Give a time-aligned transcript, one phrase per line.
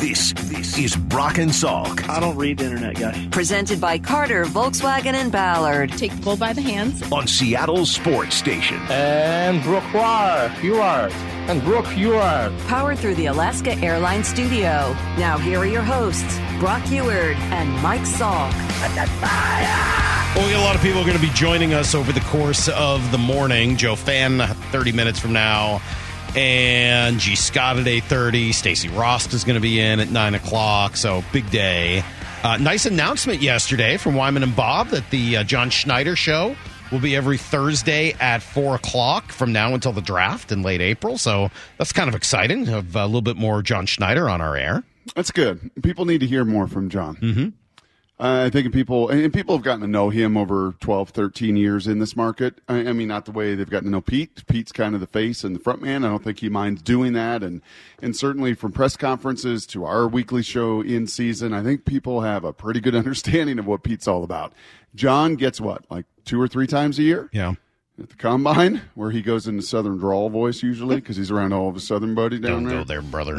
[0.00, 3.26] This this is Brock and Salk I don't read the internet, guys.
[3.26, 5.92] Presented by Carter, Volkswagen, and Ballard.
[5.92, 7.02] Take the bull by the hands.
[7.12, 8.78] on Seattle sports station.
[8.88, 10.50] And Brooke are.
[11.50, 12.50] And Brooke are.
[12.66, 14.96] Powered through the Alaska Airlines Studio.
[15.18, 18.52] Now, here are your hosts, Brock Huard and Mike Salk.
[20.34, 22.70] Well, we got a lot of people going to be joining us over the course
[22.70, 23.76] of the morning.
[23.76, 24.38] Joe Fan,
[24.72, 25.82] 30 minutes from now.
[26.36, 27.34] And G.
[27.34, 28.54] Scott at 8.30.
[28.54, 30.96] Stacy Rost is going to be in at 9 o'clock.
[30.96, 32.04] So, big day.
[32.42, 36.56] Uh, nice announcement yesterday from Wyman and Bob that the uh, John Schneider show
[36.90, 41.18] will be every Thursday at 4 o'clock from now until the draft in late April.
[41.18, 42.66] So, that's kind of exciting.
[42.66, 44.84] Have a little bit more John Schneider on our air.
[45.14, 45.70] That's good.
[45.82, 47.16] People need to hear more from John.
[47.16, 47.48] Mm-hmm.
[48.20, 51.86] Uh, I think people and people have gotten to know him over 12, 13 years
[51.86, 52.60] in this market.
[52.68, 54.46] I, I mean, not the way they've gotten to know Pete.
[54.46, 56.04] Pete's kind of the face and the front man.
[56.04, 57.42] I don't think he minds doing that.
[57.42, 57.62] And
[58.02, 62.44] and certainly from press conferences to our weekly show in season, I think people have
[62.44, 64.52] a pretty good understanding of what Pete's all about.
[64.94, 67.30] John gets what, like two or three times a year?
[67.32, 67.54] Yeah.
[67.98, 71.68] At the combine, where he goes into Southern drawl voice usually because he's around all
[71.68, 72.78] of his Southern buddies down Don't there.
[72.78, 73.36] go there, brother.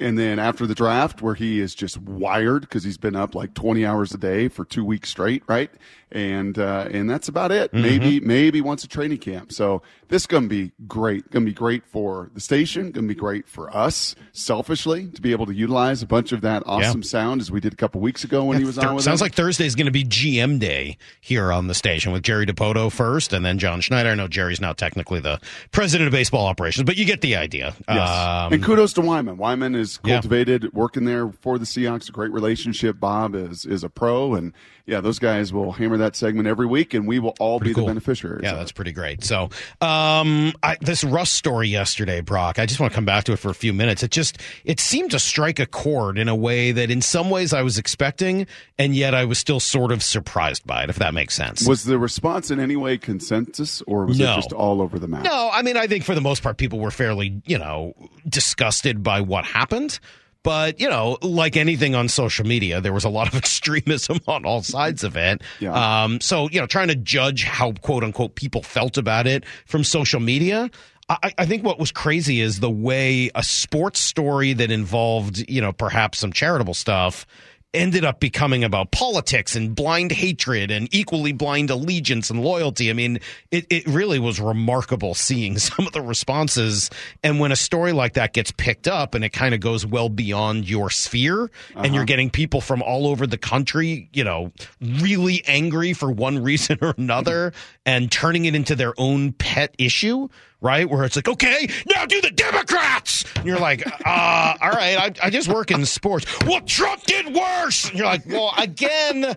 [0.00, 3.52] And then after the draft, where he is just wired because he's been up like
[3.54, 5.70] 20 hours a day for two weeks straight, right?
[6.12, 7.72] And uh, and that's about it.
[7.72, 9.52] Maybe maybe once a training camp.
[9.52, 11.30] So this gonna be great.
[11.30, 12.90] Gonna be great for the station.
[12.90, 16.64] Gonna be great for us selfishly to be able to utilize a bunch of that
[16.66, 19.04] awesome sound as we did a couple weeks ago when he was Thur- on with
[19.04, 19.26] sounds him.
[19.26, 22.90] like Thursday is going to be GM day here on the station with Jerry Dipoto
[22.90, 24.08] first, and then John Schneider.
[24.08, 27.72] I know Jerry's now technically the president of baseball operations, but you get the idea.
[27.88, 28.08] Yes.
[28.10, 29.36] Um, and kudos to Wyman.
[29.36, 30.14] Wyman is Yeah.
[30.14, 32.08] cultivated working there for the Seahawks.
[32.08, 33.00] A great relationship.
[33.00, 34.52] Bob is is a pro, and
[34.90, 37.84] yeah, those guys will hammer that segment every week, and we will all be cool.
[37.86, 38.42] the beneficiaries.
[38.42, 39.22] Yeah, that's pretty great.
[39.22, 39.44] So,
[39.80, 42.58] um, I, this Russ story yesterday, Brock.
[42.58, 44.02] I just want to come back to it for a few minutes.
[44.02, 47.52] It just it seemed to strike a chord in a way that, in some ways,
[47.52, 48.46] I was expecting,
[48.78, 50.90] and yet I was still sort of surprised by it.
[50.90, 51.66] If that makes sense.
[51.68, 54.32] Was the response in any way consensus, or was No.
[54.32, 55.22] it just all over the map?
[55.22, 57.94] No, I mean, I think for the most part, people were fairly, you know,
[58.28, 60.00] disgusted by what happened.
[60.42, 64.44] But, you know, like anything on social media, there was a lot of extremism on
[64.44, 65.42] all sides of it.
[65.58, 66.04] Yeah.
[66.04, 69.84] Um, so, you know, trying to judge how quote unquote people felt about it from
[69.84, 70.70] social media.
[71.08, 75.60] I, I think what was crazy is the way a sports story that involved, you
[75.60, 77.26] know, perhaps some charitable stuff
[77.72, 82.90] ended up becoming about politics and blind hatred and equally blind allegiance and loyalty.
[82.90, 83.20] I mean,
[83.50, 86.90] it, it really was remarkable seeing some of the responses.
[87.22, 90.08] And when a story like that gets picked up and it kind of goes well
[90.08, 92.04] beyond your sphere and you're uh-huh.
[92.06, 96.94] getting people from all over the country, you know, really angry for one reason or
[96.98, 97.52] another
[97.86, 100.28] and turning it into their own pet issue
[100.60, 100.88] right?
[100.88, 103.24] Where it's like, okay, now do the Democrats.
[103.36, 106.26] And you're like, uh, all right, I, I just work in sports.
[106.46, 107.88] Well, Trump did worse.
[107.88, 109.34] And you're like, well, again,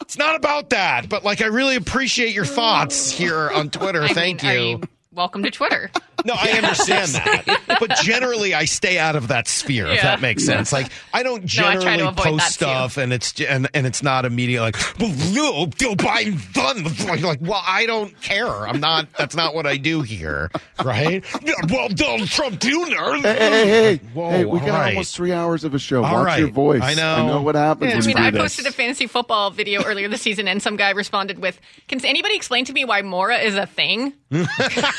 [0.00, 1.08] it's not about that.
[1.08, 4.06] But like, I really appreciate your thoughts here on Twitter.
[4.08, 4.88] Thank mean, you.
[5.12, 5.90] Welcome to Twitter.
[6.22, 7.62] No, I understand that.
[7.80, 10.70] But generally, I stay out of that sphere, if that makes sense.
[10.70, 14.60] Like, I don't No, I generally post stuff and it's and, and it's not immediate
[14.60, 16.84] like, well, no, Joe Biden done.
[17.08, 18.46] Like, like, well, I don't care.
[18.46, 20.50] I'm not, that's not what I do here,
[20.84, 21.24] right?
[21.70, 22.68] Well, Donald Trump Jr.
[22.70, 24.88] Hey, hey, hey, hey, Whoa, hey, we got right.
[24.90, 26.04] almost three hours of a show.
[26.04, 26.40] All Watch right.
[26.40, 26.82] your voice.
[26.82, 27.14] I know.
[27.14, 27.94] I know what happens.
[27.94, 28.74] I when mean, you I do posted a this.
[28.74, 32.74] fantasy football video earlier this season, and some guy responded with, "Can anybody explain to
[32.74, 34.12] me why Mora is a thing?"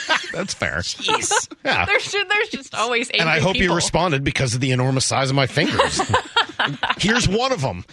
[0.34, 0.78] That's fair.
[0.79, 1.47] Jeez.
[1.63, 1.85] Yeah.
[1.85, 5.06] There's just, there's just always angry And I hope you responded because of the enormous
[5.06, 6.01] size of my fingers.
[6.97, 7.85] Here's one of them.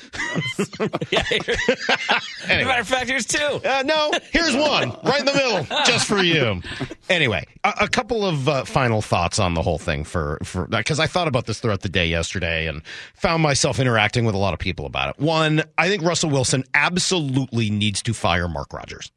[0.89, 2.65] anyway.
[2.65, 3.39] Matter of fact, here's two.
[3.39, 6.63] Uh, no, here's one right in the middle, just for you.
[7.09, 11.01] Anyway, a, a couple of uh, final thoughts on the whole thing for for because
[11.01, 12.83] I thought about this throughout the day yesterday and
[13.15, 15.19] found myself interacting with a lot of people about it.
[15.23, 19.11] One, I think Russell Wilson absolutely needs to fire Mark Rogers.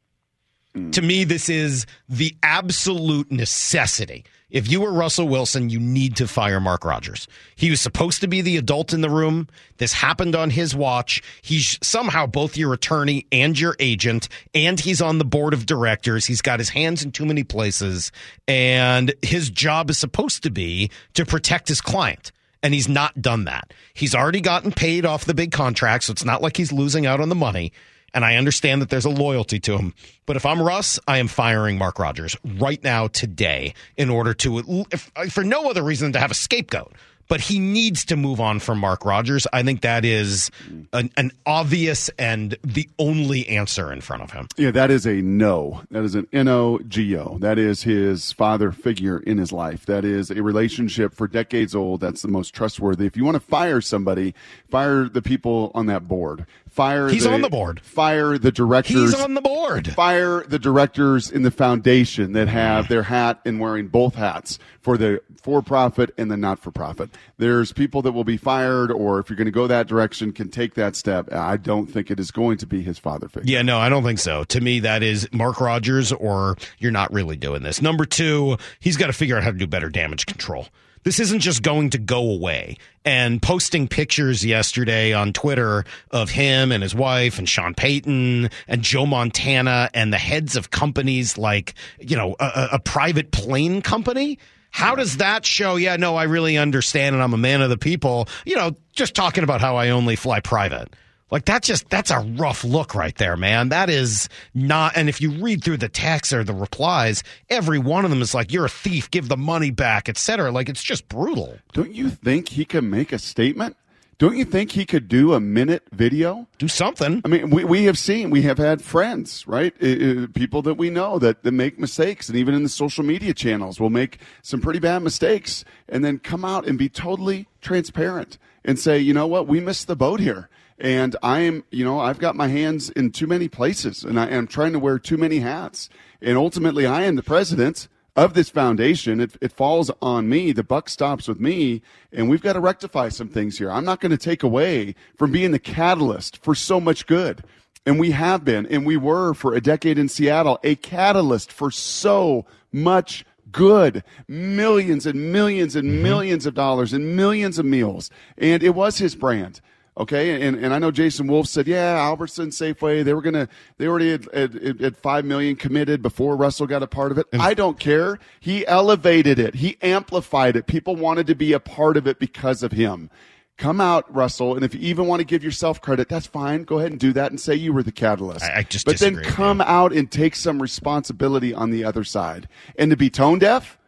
[0.74, 4.24] To me, this is the absolute necessity.
[4.48, 7.26] If you were Russell Wilson, you need to fire Mark Rogers.
[7.56, 9.48] He was supposed to be the adult in the room.
[9.76, 11.22] This happened on his watch.
[11.42, 16.24] He's somehow both your attorney and your agent, and he's on the board of directors.
[16.24, 18.12] He's got his hands in too many places,
[18.48, 22.32] and his job is supposed to be to protect his client
[22.62, 23.74] and he's not done that.
[23.92, 27.20] He's already gotten paid off the big contract, so it's not like he's losing out
[27.20, 27.72] on the money.
[28.14, 29.94] And I understand that there's a loyalty to him.
[30.26, 34.84] But if I'm Russ, I am firing Mark Rogers right now, today, in order to,
[34.90, 36.92] if, for no other reason than to have a scapegoat.
[37.32, 39.46] but he needs to move on from Mark Rogers.
[39.54, 40.50] I think that is
[40.92, 44.48] an, an obvious and the only answer in front of him.
[44.58, 45.82] Yeah, that is a no.
[45.90, 47.38] That is an N O G O.
[47.38, 49.86] That is his father figure in his life.
[49.86, 52.00] That is a relationship for decades old.
[52.02, 53.06] That's the most trustworthy.
[53.06, 54.34] If you want to fire somebody,
[54.68, 56.44] fire the people on that board.
[56.72, 57.10] Fire.
[57.10, 57.80] He's on the board.
[57.82, 59.12] Fire the directors.
[59.12, 59.92] He's on the board.
[59.92, 64.96] Fire the directors in the foundation that have their hat and wearing both hats for
[64.96, 67.10] the for profit and the not for profit.
[67.36, 70.48] There's people that will be fired, or if you're going to go that direction, can
[70.48, 71.30] take that step.
[71.30, 73.52] I don't think it is going to be his father figure.
[73.52, 74.44] Yeah, no, I don't think so.
[74.44, 77.82] To me, that is Mark Rogers, or you're not really doing this.
[77.82, 80.68] Number two, he's got to figure out how to do better damage control.
[81.04, 82.76] This isn't just going to go away.
[83.04, 88.82] And posting pictures yesterday on Twitter of him and his wife and Sean Payton and
[88.82, 94.38] Joe Montana and the heads of companies like, you know, a, a private plane company.
[94.70, 95.76] How does that show?
[95.76, 98.28] Yeah, no, I really understand and I'm a man of the people.
[98.46, 100.94] You know, just talking about how I only fly private.
[101.32, 103.70] Like that just that's a rough look right there, man.
[103.70, 108.04] That is not and if you read through the text or the replies, every one
[108.04, 110.52] of them is like, You're a thief, give the money back, etc.
[110.52, 111.56] Like it's just brutal.
[111.72, 113.78] Don't you think he can make a statement?
[114.18, 116.46] Don't you think he could do a minute video?
[116.58, 117.22] Do something.
[117.24, 119.74] I mean, we, we have seen, we have had friends, right?
[119.82, 119.86] Uh,
[120.24, 123.34] uh, people that we know that, that make mistakes, and even in the social media
[123.34, 128.38] channels will make some pretty bad mistakes and then come out and be totally transparent
[128.64, 130.48] and say, you know what, we missed the boat here.
[130.82, 134.26] And I am, you know, I've got my hands in too many places and I
[134.26, 135.88] am trying to wear too many hats.
[136.20, 137.86] And ultimately, I am the president
[138.16, 139.20] of this foundation.
[139.20, 140.50] It, it falls on me.
[140.50, 141.82] The buck stops with me.
[142.12, 143.70] And we've got to rectify some things here.
[143.70, 147.44] I'm not going to take away from being the catalyst for so much good.
[147.86, 151.70] And we have been, and we were for a decade in Seattle, a catalyst for
[151.70, 154.02] so much good.
[154.26, 156.02] Millions and millions and Mm-hmm.
[156.02, 158.10] millions of dollars and millions of meals.
[158.36, 159.60] And it was his brand.
[159.94, 163.46] Okay, and, and I know Jason Wolf said, yeah, Albertson, Safeway, they were gonna,
[163.76, 167.26] they already had, had, had five million committed before Russell got a part of it.
[167.34, 168.18] I don't care.
[168.40, 169.56] He elevated it.
[169.56, 170.66] He amplified it.
[170.66, 173.10] People wanted to be a part of it because of him.
[173.58, 176.64] Come out, Russell, and if you even want to give yourself credit, that's fine.
[176.64, 178.46] Go ahead and do that and say you were the catalyst.
[178.46, 182.48] I- I just but then come out and take some responsibility on the other side.
[182.78, 183.78] And to be tone deaf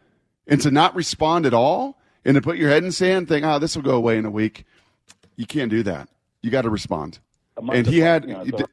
[0.47, 3.57] and to not respond at all and to put your head in sand, think, oh,
[3.57, 4.65] this will go away in a week.
[5.35, 6.09] You can't do that.
[6.41, 7.19] You got to respond.
[7.57, 8.25] And he had.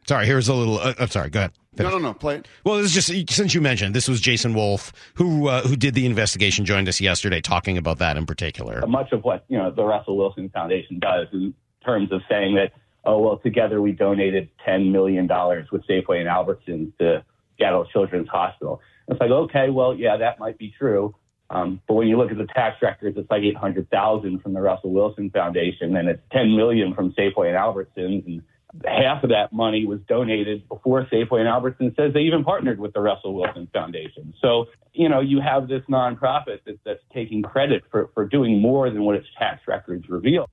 [0.06, 0.78] Sorry, here's a little.
[0.78, 1.30] Uh, I'm sorry.
[1.30, 1.52] Go ahead.
[1.78, 2.14] no, no, no.
[2.14, 2.48] Play it.
[2.64, 5.94] Well, this is just since you mentioned this was Jason Wolf who uh, who did
[5.94, 8.84] the investigation, joined us yesterday talking about that in particular.
[8.86, 11.54] much of what you know the Russell Wilson Foundation does in
[11.84, 12.72] terms of saying that
[13.04, 17.24] oh well together we donated ten million dollars with Safeway and Albertsons to
[17.58, 18.80] Seattle Children's Hospital.
[19.08, 21.14] It's like okay, well yeah that might be true,
[21.52, 24.54] um, but when you look at the tax records, it's like eight hundred thousand from
[24.54, 28.42] the Russell Wilson Foundation, and it's ten million from Safeway and Albertsons, and
[28.84, 32.94] half of that money was donated before Safeway and Albertsons says they even partnered with
[32.94, 34.32] the Russell Wilson Foundation.
[34.40, 38.88] So, you know, you have this nonprofit that, that's taking credit for, for doing more
[38.88, 40.48] than what its tax records reveal.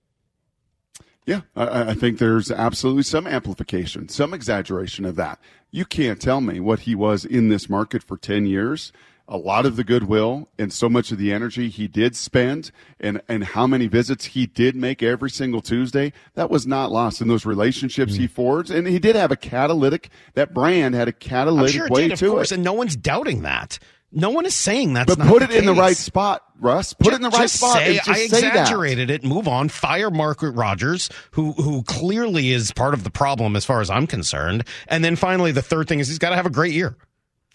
[1.25, 5.39] Yeah, I, I think there's absolutely some amplification, some exaggeration of that.
[5.71, 8.91] You can't tell me what he was in this market for 10 years.
[9.31, 13.21] A lot of the goodwill and so much of the energy he did spend and,
[13.27, 17.27] and how many visits he did make every single Tuesday, that was not lost in
[17.27, 18.31] those relationships he mm.
[18.31, 18.71] forged.
[18.71, 22.19] And he did have a catalytic, that brand had a catalytic sure way did, of
[22.19, 22.55] to course, it.
[22.55, 23.77] and no one's doubting that.
[24.11, 26.93] No one is saying that's But not put it the in the right spot, Russ.
[26.93, 27.77] Put it in the right Just spot.
[27.77, 29.23] Say, just I say exaggerated it.
[29.23, 29.69] Move on.
[29.69, 34.07] Fire Mark Rogers, who who clearly is part of the problem as far as I'm
[34.07, 34.63] concerned.
[34.87, 36.95] And then finally, the third thing is he's got to have a great year.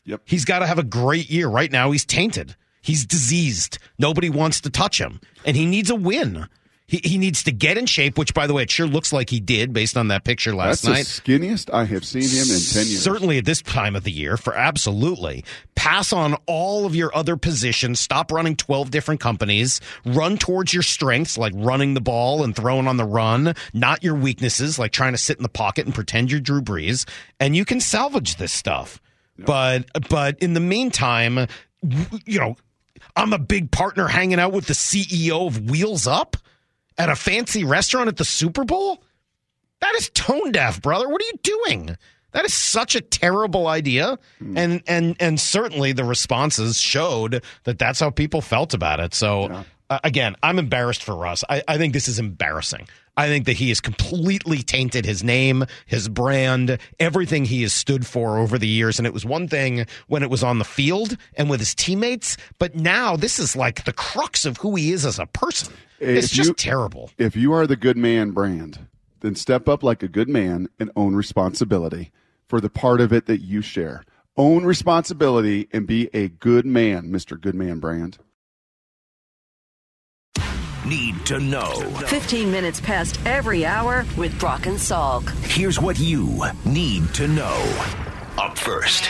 [0.05, 0.23] Yep.
[0.25, 1.49] He's got to have a great year.
[1.49, 2.57] Right now, he's tainted.
[2.83, 3.79] He's diseased.
[3.99, 6.49] Nobody wants to touch him, and he needs a win.
[6.87, 9.31] He, he needs to get in shape, which, by the way, it sure looks like
[9.31, 11.25] he did based on that picture last That's night.
[11.25, 13.03] the skinniest I have seen him in 10 years.
[13.03, 15.47] Certainly at this time of the year, for absolutely.
[15.75, 18.01] Pass on all of your other positions.
[18.01, 19.81] Stop running 12 different companies.
[20.05, 24.15] Run towards your strengths, like running the ball and throwing on the run, not your
[24.15, 27.09] weaknesses, like trying to sit in the pocket and pretend you're Drew Brees.
[27.41, 29.01] And you can salvage this stuff.
[29.39, 31.47] But, but in the meantime,
[32.25, 32.57] you know,
[33.17, 36.37] I'm a big partner hanging out with the CEO of Wheels Up
[36.99, 39.03] at a fancy restaurant at the Super Bowl.
[39.81, 41.09] That is tone deaf, brother.
[41.09, 41.97] What are you doing?
[42.33, 48.01] That is such a terrible idea, and and and certainly the responses showed that that's
[48.01, 49.15] how people felt about it.
[49.15, 51.45] So uh, again, I'm embarrassed for Russ.
[51.49, 52.89] I, I think this is embarrassing.
[53.17, 58.07] I think that he has completely tainted his name, his brand, everything he has stood
[58.07, 58.99] for over the years.
[58.99, 62.37] And it was one thing when it was on the field and with his teammates,
[62.59, 65.73] but now this is like the crux of who he is as a person.
[66.01, 67.11] It's just you- terrible.
[67.17, 68.87] If you are the good man brand,
[69.21, 72.11] then step up like a good man and own responsibility
[72.49, 74.05] for the part of it that you share.
[74.37, 77.41] Own responsibility and be a good man, Mr.
[77.41, 78.19] Goodman Brand.
[80.87, 81.73] Need to know.
[82.09, 85.31] 15 minutes past every hour with Brock and Salk.
[85.47, 87.87] Here's what you need to know.
[88.37, 89.09] Up first.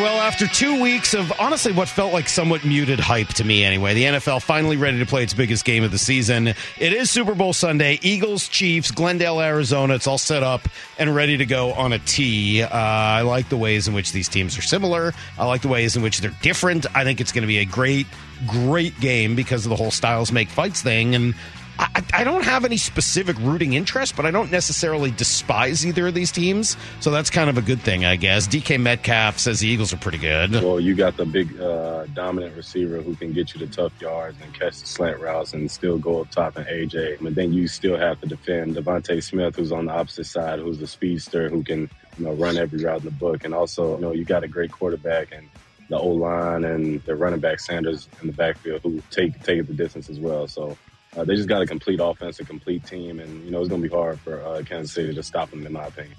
[0.00, 3.94] Well, after two weeks of honestly what felt like somewhat muted hype to me anyway,
[3.94, 6.48] the NFL finally ready to play its biggest game of the season.
[6.48, 8.00] It is Super Bowl Sunday.
[8.02, 9.94] Eagles, Chiefs, Glendale, Arizona.
[9.94, 12.62] It's all set up and ready to go on a tee.
[12.62, 15.14] Uh, I like the ways in which these teams are similar.
[15.38, 16.86] I like the ways in which they're different.
[16.96, 18.08] I think it's going to be a great,
[18.48, 21.14] great game because of the whole styles make fights thing.
[21.14, 21.34] And
[21.78, 26.14] I, I don't have any specific rooting interest, but I don't necessarily despise either of
[26.14, 26.76] these teams.
[27.00, 28.46] So that's kind of a good thing, I guess.
[28.46, 30.52] DK Metcalf says the Eagles are pretty good.
[30.52, 34.36] Well, you got the big uh, dominant receiver who can get you the tough yards
[34.42, 37.18] and catch the slant routes and still go up top and AJ.
[37.20, 40.78] But then you still have to defend DeVonta Smith, who's on the opposite side, who's
[40.78, 43.44] the speedster who can you know run every route in the book.
[43.44, 45.48] And also, you know, you got a great quarterback and
[45.90, 49.74] the O line and the running back Sanders in the backfield who take take the
[49.74, 50.46] distance as well.
[50.46, 50.76] So.
[51.16, 53.82] Uh, they just got a complete offense, a complete team, and you know it's going
[53.82, 56.16] to be hard for uh, Kansas City to stop them, in my opinion.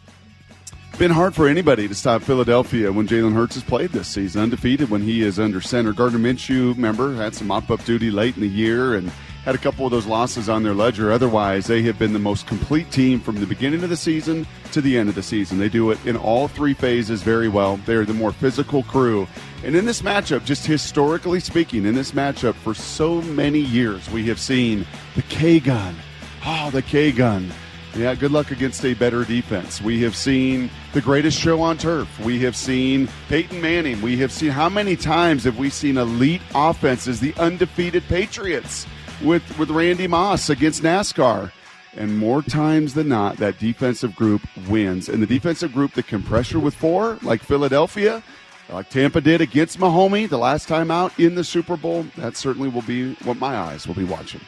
[0.97, 4.43] Been hard for anybody to stop Philadelphia when Jalen Hurts has played this season.
[4.43, 5.91] Undefeated when he is under center.
[5.91, 9.11] Gardner Minshew, remember, had some mop up duty late in the year and
[9.45, 11.11] had a couple of those losses on their ledger.
[11.11, 14.81] Otherwise, they have been the most complete team from the beginning of the season to
[14.81, 15.59] the end of the season.
[15.59, 17.77] They do it in all three phases very well.
[17.85, 19.27] They're the more physical crew.
[19.63, 24.25] And in this matchup, just historically speaking, in this matchup for so many years, we
[24.25, 24.83] have seen
[25.15, 25.95] the K gun.
[26.41, 27.51] Oh, ah, the K gun.
[27.95, 29.79] Yeah, good luck against a better defense.
[29.79, 32.19] We have seen the greatest show on turf.
[32.19, 34.01] We have seen Peyton Manning.
[34.01, 38.85] We have seen how many times have we seen elite offenses, the undefeated Patriots
[39.23, 41.51] with with Randy Moss against NASCAR.
[41.97, 45.07] And more times than not, that defensive group wins.
[45.07, 48.21] And the defensive group that can pressure with four, like Philadelphia,
[48.69, 52.67] like Tampa did against Mahomie the last time out in the Super Bowl, that certainly
[52.67, 54.41] will be what my eyes will be watching.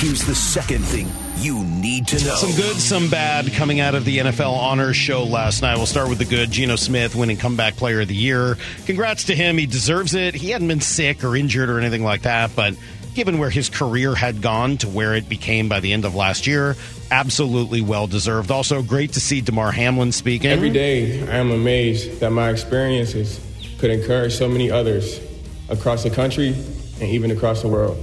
[0.00, 1.12] Here's the second thing
[1.44, 2.34] you need to know.
[2.34, 5.76] Some good, some bad coming out of the NFL Honors Show last night.
[5.76, 6.50] We'll start with the good.
[6.50, 8.56] Geno Smith winning Comeback Player of the Year.
[8.86, 9.58] Congrats to him.
[9.58, 10.34] He deserves it.
[10.34, 12.76] He hadn't been sick or injured or anything like that, but
[13.14, 16.46] given where his career had gone to where it became by the end of last
[16.46, 16.76] year,
[17.10, 18.50] absolutely well deserved.
[18.50, 20.50] Also, great to see Damar Hamlin speaking.
[20.50, 23.38] Every day, I am amazed that my experiences
[23.78, 25.20] could encourage so many others
[25.68, 26.54] across the country
[27.00, 28.02] and even across the world.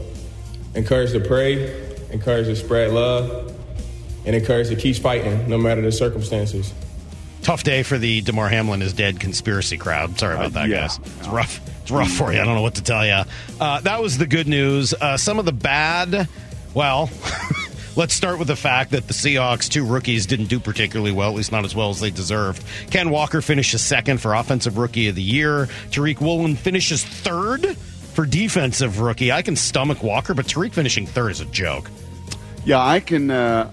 [0.75, 3.53] Encourage to pray, encourage to spread love,
[4.25, 6.73] and encourage to keep fighting no matter the circumstances.
[7.41, 10.19] Tough day for the Damar Hamlin is dead conspiracy crowd.
[10.19, 10.81] Sorry about that, yeah.
[10.81, 10.99] guys.
[11.19, 11.61] It's rough.
[11.81, 12.41] It's rough for you.
[12.41, 13.23] I don't know what to tell you.
[13.59, 14.93] Uh, that was the good news.
[14.93, 16.27] Uh, some of the bad,
[16.73, 17.09] well,
[17.95, 21.35] let's start with the fact that the Seahawks, two rookies, didn't do particularly well, at
[21.35, 22.61] least not as well as they deserved.
[22.91, 25.67] Ken Walker finishes second for Offensive Rookie of the Year.
[25.91, 27.77] Tariq Woolen finishes third
[28.17, 29.31] for Defensive Rookie.
[29.31, 31.88] I can stomach Walker, but Tariq finishing third is a joke.
[32.65, 33.29] Yeah, I can.
[33.29, 33.71] Uh,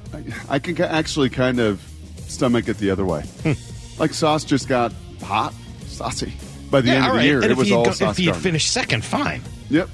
[0.50, 1.80] I can actually kind of
[2.26, 3.22] stomach it the other way.
[3.42, 3.52] Hmm.
[3.98, 5.54] like Sauce just got hot,
[5.86, 6.34] saucy
[6.70, 7.18] by the yeah, end of right.
[7.22, 7.40] the year.
[7.40, 9.40] And It was he, all go, Sauce if he had finished second, fine.
[9.70, 9.88] Yep.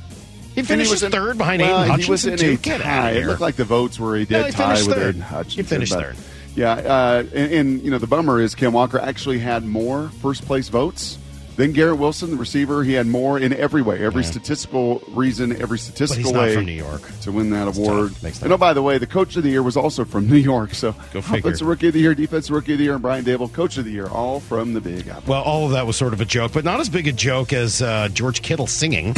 [0.56, 2.72] He was in- third behind well, Aidan He was Hutchinson, in too.
[2.72, 3.10] a tie.
[3.12, 5.08] It looked like the votes were a No, dead he tie finished with third.
[5.14, 5.64] Aidan Hutchinson.
[5.64, 6.16] He finished but- third.
[6.56, 10.44] Yeah, uh, and, and you know the bummer is Cam Walker actually had more first
[10.44, 11.18] place votes
[11.60, 12.82] than Garrett Wilson, the receiver.
[12.82, 17.02] He had more in every way, every statistical reason, every statistical way from New York.
[17.22, 18.12] to win that award.
[18.12, 18.22] tough.
[18.22, 20.26] Makes that And oh, by the way, the coach of the year was also from
[20.30, 20.74] New York.
[20.74, 21.38] So Go figure.
[21.40, 23.84] offensive rookie of the year, defensive rookie of the year, and Brian Daboll, coach of
[23.84, 25.22] the year, all from the Big Apple.
[25.26, 27.52] Well, all of that was sort of a joke, but not as big a joke
[27.52, 29.14] as uh, George Kittle singing.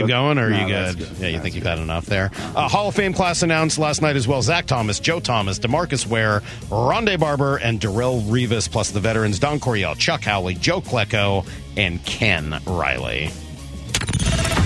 [0.00, 0.98] Keep going, or are you good?
[0.98, 1.08] good.
[1.18, 2.30] Yeah, you think you've had enough there.
[2.54, 4.42] Uh, Hall of Fame class announced last night as well.
[4.42, 9.60] Zach Thomas, Joe Thomas, Demarcus Ware, Rondé Barber, and Darrelle Revis, plus the veterans Don
[9.60, 13.30] Coryell, Chuck Howley, Joe Klecko, and Ken Riley.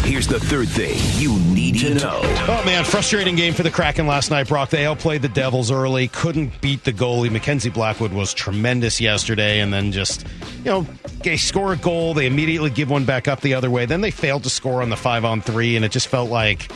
[0.04, 2.20] Here's the third thing you need to know.
[2.22, 4.70] Oh man, frustrating game for the Kraken last night, Brock.
[4.70, 7.30] They outplayed the Devils early, couldn't beat the goalie.
[7.30, 10.26] Mackenzie Blackwood was tremendous yesterday, and then just
[10.58, 10.86] you know
[11.22, 13.86] they score a goal, they immediately give one back up the other way.
[13.86, 16.72] Then they failed to score on the five on three, and it just felt like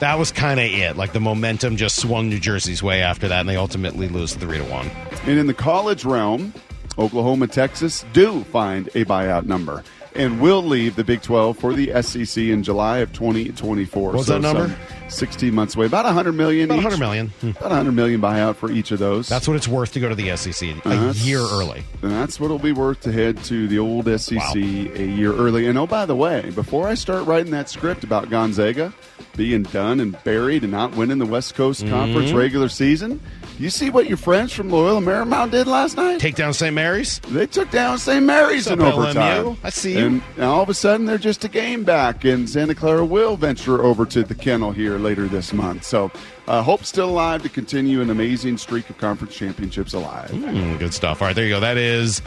[0.00, 0.96] that was kind of it.
[0.96, 4.58] Like the momentum just swung New Jersey's way after that, and they ultimately lose three
[4.58, 4.90] to one.
[5.24, 6.52] And in the college realm,
[6.98, 9.82] Oklahoma, Texas do find a buyout number
[10.16, 14.12] and will leave the Big 12 for the SEC in July of 2024.
[14.12, 14.74] What's that number?
[15.08, 15.86] 16 months away.
[15.86, 16.84] About 100 million About each.
[16.84, 17.28] 100 million.
[17.40, 17.50] Hmm.
[17.50, 19.28] About 100 million buyout for each of those.
[19.28, 21.84] That's what it's worth to go to the SEC a That's- year early.
[22.00, 24.58] That's what it'll be worth to head to the old SEC a
[25.06, 25.66] year early.
[25.68, 28.92] And oh, by the way, before I start writing that script about Gonzaga
[29.36, 32.36] being done and buried and not winning the West Coast Conference Mhm.
[32.38, 33.20] regular season,
[33.58, 36.20] you see what your friends from Loyola Marymount did last night?
[36.20, 36.74] Take down St.
[36.74, 37.18] Mary's?
[37.20, 38.24] They took down St.
[38.24, 39.44] Mary's What's in overtime.
[39.44, 39.56] LMU?
[39.62, 40.06] I see you.
[40.06, 43.36] And now all of a sudden, they're just a game back, and Santa Clara will
[43.36, 45.84] venture over to the kennel here later this month.
[45.84, 46.10] So,
[46.48, 50.30] uh, hope still alive to continue an amazing streak of conference championships alive.
[50.30, 51.20] Mm, good stuff.
[51.22, 51.60] All right, there you go.
[51.60, 52.22] That is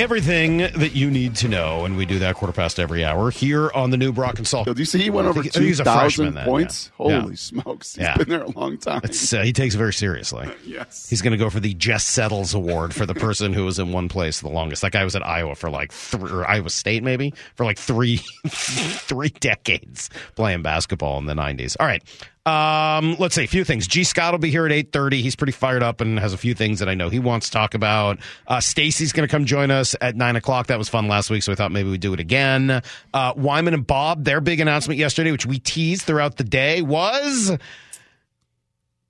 [0.00, 3.70] everything that you need to know, and we do that quarter past every hour here
[3.74, 4.64] on the new Brock and Salk.
[4.64, 6.86] Do you see he went over think- I think he's a freshman 2,000 then, points?
[6.86, 6.96] yeah.
[7.20, 7.34] Holy Yeah.
[7.36, 7.94] smokes.
[7.94, 8.16] He's Yeah.
[8.16, 9.00] been there a long time.
[9.04, 10.48] It's, uh, he takes it very seriously.
[10.66, 11.08] Yes.
[11.10, 13.92] He's going to go for the Jess Settles Award for the person who was in
[13.92, 14.82] one place the longest.
[14.82, 18.18] That guy was at Iowa for like three, or Iowa State maybe for like three,
[18.48, 21.76] three decades playing basketball in the '90s.
[21.80, 22.02] All right,
[22.50, 23.86] um, let's see a few things.
[23.86, 24.02] G.
[24.04, 25.22] Scott will be here at eight thirty.
[25.22, 27.52] He's pretty fired up and has a few things that I know he wants to
[27.52, 28.18] talk about.
[28.46, 30.66] Uh, Stacy's going to come join us at nine o'clock.
[30.68, 32.82] That was fun last week, so I thought maybe we'd do it again.
[33.14, 37.56] Uh, Wyman and Bob, their big announcement yesterday, which we teased throughout the day, was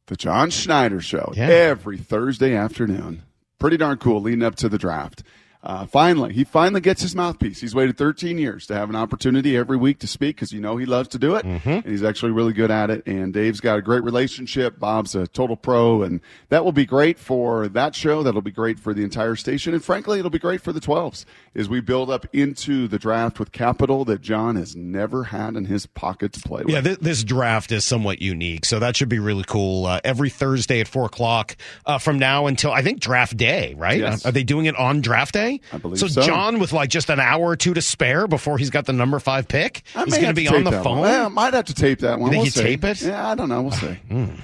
[0.07, 1.47] The John Schneider Show Yeah.
[1.49, 3.23] every Thursday afternoon.
[3.59, 5.23] Pretty darn cool leading up to the draft.
[5.63, 7.61] Uh, finally, he finally gets his mouthpiece.
[7.61, 10.79] He's waited 13 years to have an opportunity every week to speak because you know
[10.79, 13.07] he loves to do it, and he's actually really good at it.
[13.07, 14.79] And Dave's got a great relationship.
[14.79, 18.23] Bob's a total pro, and that will be great for that show.
[18.23, 21.27] That'll be great for the entire station, and frankly, it'll be great for the 12s
[21.55, 25.67] as we build up into the draft with capital that John has never had in
[25.67, 26.73] his pocket to play with.
[26.75, 29.85] Yeah, th- this draft is somewhat unique, so that should be really cool.
[29.85, 33.99] Uh, every Thursday at four o'clock uh, from now until I think draft day, right?
[34.01, 34.25] Yes.
[34.25, 35.50] Are they doing it on draft day?
[35.73, 36.07] I believe so.
[36.07, 36.23] so.
[36.23, 39.19] John, with like just an hour or two to spare before he's got the number
[39.19, 40.99] five pick, I he's going to be on the phone.
[40.99, 41.11] One.
[41.11, 42.31] I might have to tape that one.
[42.31, 42.63] think We'll you see.
[42.63, 43.03] tape it?
[43.03, 43.63] Yeah, I don't know.
[43.63, 43.95] We'll ah, see.
[44.09, 44.35] Hmm.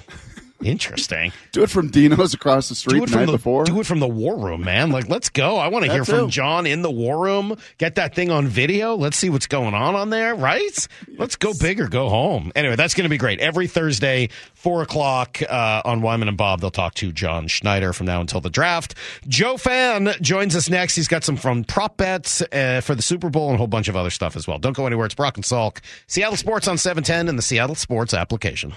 [0.67, 1.33] Interesting.
[1.53, 3.65] Do it from Dino's across the street Do it the from night the before.
[3.65, 4.91] do it from the war room, man.
[4.91, 5.57] Like, let's go.
[5.57, 6.29] I want to hear from.
[6.29, 7.57] John in the war room.
[7.79, 8.97] Get that thing on video.
[8.97, 10.35] Let's see what's going on on there.
[10.35, 10.89] Right?
[11.19, 12.51] Let's go big or go home.
[12.57, 13.39] Anyway, that's going to be great.
[13.41, 16.61] Every Thursday, four o'clock uh, on Wyman and Bob.
[16.61, 18.95] They'll talk to John Schneider from now until the draft.
[19.29, 20.97] Joe Fan joins us next.
[20.97, 23.89] He's got some from prop bets uh, for the Super Bowl and a whole bunch
[23.89, 24.59] of other stuff as well.
[24.59, 25.07] Don't go anywhere.
[25.07, 28.73] It's Brock and Salk, Seattle Sports on seven ten and the Seattle Sports application.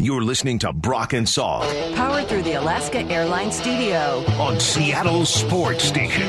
[0.00, 1.62] You're listening to Brock and Salk
[1.94, 4.24] Powered through the Alaska Airlines Studio.
[4.40, 6.28] on Seattle Sports Station.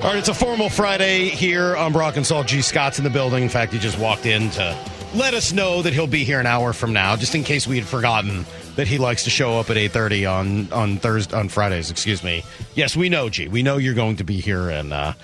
[0.00, 2.46] All right, it's a formal Friday here on Brock and Salk.
[2.46, 2.62] G.
[2.62, 3.42] Scott's in the building.
[3.42, 4.78] In fact, he just walked in to
[5.14, 7.76] let us know that he'll be here an hour from now, just in case we
[7.78, 11.48] had forgotten that he likes to show up at eight thirty on on Thursday on
[11.48, 11.90] Fridays.
[11.90, 12.44] Excuse me.
[12.76, 13.48] Yes, we know, G.
[13.48, 15.14] We know you're going to be here and uh,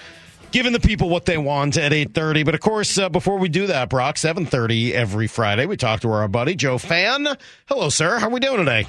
[0.55, 2.45] giving the people what they want at eight thirty.
[2.45, 6.01] But of course, uh, before we do that, Brock, seven thirty every Friday, we talk
[6.01, 7.27] to our buddy Joe Fan.
[7.67, 8.19] Hello, sir.
[8.19, 8.87] How are we doing today?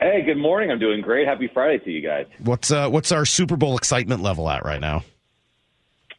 [0.00, 0.70] Hey, good morning.
[0.70, 1.28] I'm doing great.
[1.28, 2.26] Happy Friday to you guys.
[2.38, 5.04] What's uh, what's our Super Bowl excitement level at right now?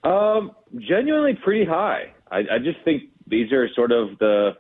[0.04, 2.14] Um, genuinely pretty high.
[2.32, 4.52] I, I just think these are sort of the,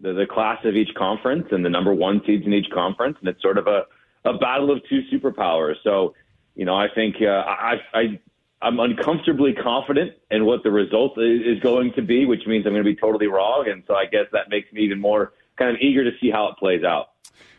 [0.00, 3.28] the the class of each conference and the number one seeds in each conference, and
[3.28, 3.84] it's sort of a
[4.24, 5.74] a battle of two superpowers.
[5.84, 6.14] So,
[6.56, 8.20] you know, I think uh, I I
[8.62, 12.84] I'm uncomfortably confident in what the result is, going to be, which means I'm going
[12.84, 15.80] to be totally wrong, and so I guess that makes me even more kind of
[15.80, 17.08] eager to see how it plays out.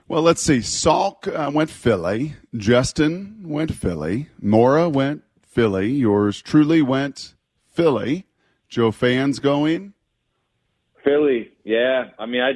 [0.08, 0.60] Well, let's see.
[0.60, 2.36] Salk uh, went Philly.
[2.56, 4.30] Justin went Philly.
[4.42, 5.92] Mora went Philly.
[5.92, 7.36] Yours truly went
[7.70, 8.26] Philly.
[8.68, 9.94] Joe Fans going.
[11.04, 12.06] Philly, yeah.
[12.18, 12.52] I mean, I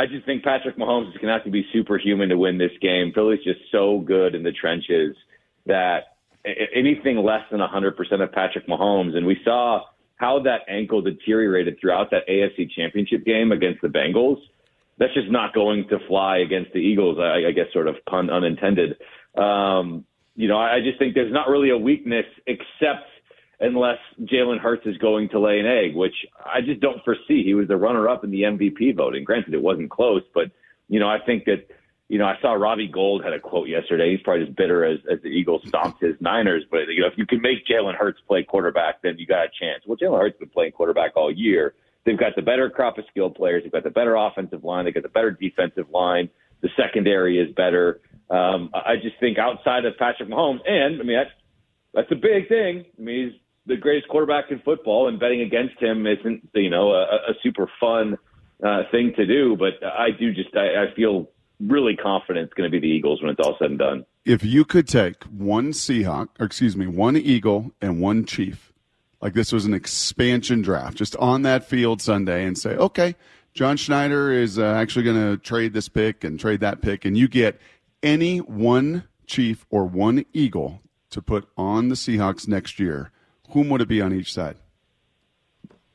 [0.00, 2.72] I just think Patrick Mahomes is going to have to be superhuman to win this
[2.82, 3.12] game.
[3.14, 5.16] Philly's just so good in the trenches
[5.64, 6.15] that
[6.74, 9.82] anything less than 100% of Patrick Mahomes, and we saw
[10.16, 14.38] how that ankle deteriorated throughout that AFC Championship game against the Bengals.
[14.98, 17.18] That's just not going to fly against the Eagles.
[17.20, 18.96] I, I guess, sort of pun unintended.
[19.36, 23.08] Um, you know, I I just think there's not really a weakness except
[23.60, 27.42] unless Jalen Hurts is going to lay an egg, which I just don't foresee.
[27.42, 29.24] He was the runner up in the MVP voting.
[29.24, 30.50] Granted, it wasn't close, but
[30.88, 31.68] you know, I think that
[32.08, 34.12] you know, I saw Robbie Gould had a quote yesterday.
[34.12, 36.64] He's probably as bitter as, as the Eagles stomped his Niners.
[36.70, 39.50] But you know, if you can make Jalen Hurts play quarterback, then you got a
[39.58, 39.82] chance.
[39.86, 41.74] Well, Jalen Hurts been playing quarterback all year.
[42.04, 43.64] They've got the better crop of skilled players.
[43.64, 44.84] They've got the better offensive line.
[44.84, 46.30] They've got the better defensive line.
[46.62, 48.00] The secondary is better.
[48.30, 51.30] Um, I just think outside of Patrick Mahomes, and I mean that's
[51.92, 52.84] that's a big thing.
[52.98, 56.92] I mean he's the greatest quarterback in football, and betting against him isn't you know
[56.92, 58.16] a, a super fun
[58.64, 59.56] uh, thing to do.
[59.56, 61.28] But I do just I, I feel
[61.60, 64.06] really confident it's going to be the Eagles when it's all said and done.
[64.24, 68.72] If you could take one Seahawk, or excuse me, one Eagle and one Chief,
[69.20, 73.16] like this was an expansion draft, just on that field Sunday, and say, okay,
[73.54, 77.16] John Schneider is uh, actually going to trade this pick and trade that pick, and
[77.16, 77.58] you get
[78.02, 83.10] any one Chief or one Eagle to put on the Seahawks next year,
[83.50, 84.56] whom would it be on each side?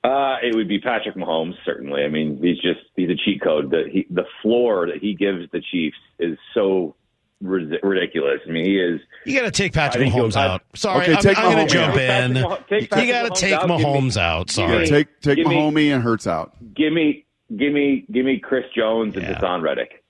[0.04, 2.04] Uh, it would be Patrick Mahomes, certainly.
[2.04, 3.70] I mean, he's just he's a cheat code.
[3.70, 6.96] The he, the floor that he gives the Chiefs is so
[7.40, 8.40] rid- ridiculous.
[8.48, 9.00] I mean, he is.
[9.28, 10.64] You got to take Patrick think he'll- Mahomes out.
[10.74, 12.00] Sorry, Okay, I'm, take I'm going to jump out.
[12.00, 12.34] in.
[12.34, 13.68] Take Patrick take you got to Mahomes take out.
[13.68, 14.58] Give me- Mahomes out.
[14.58, 14.88] Yeah, Sorry.
[14.88, 16.56] take take Give me- Mahomey and Hurts out.
[16.74, 19.40] Give me, give me, give me Chris Jones and Yeah.
[19.40, 20.04] Haason Reddick.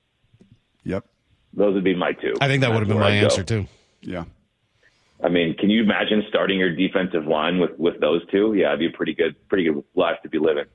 [0.86, 1.06] Yep.
[1.54, 2.34] Those would be my two.
[2.40, 3.26] I think that would have been my I'd go.
[3.26, 3.68] answer too.
[4.02, 4.24] Yeah.
[5.24, 8.54] I mean, can you imagine starting your defensive line with with those two?
[8.54, 10.66] Yeah, it'd be a pretty good, pretty good life to be living.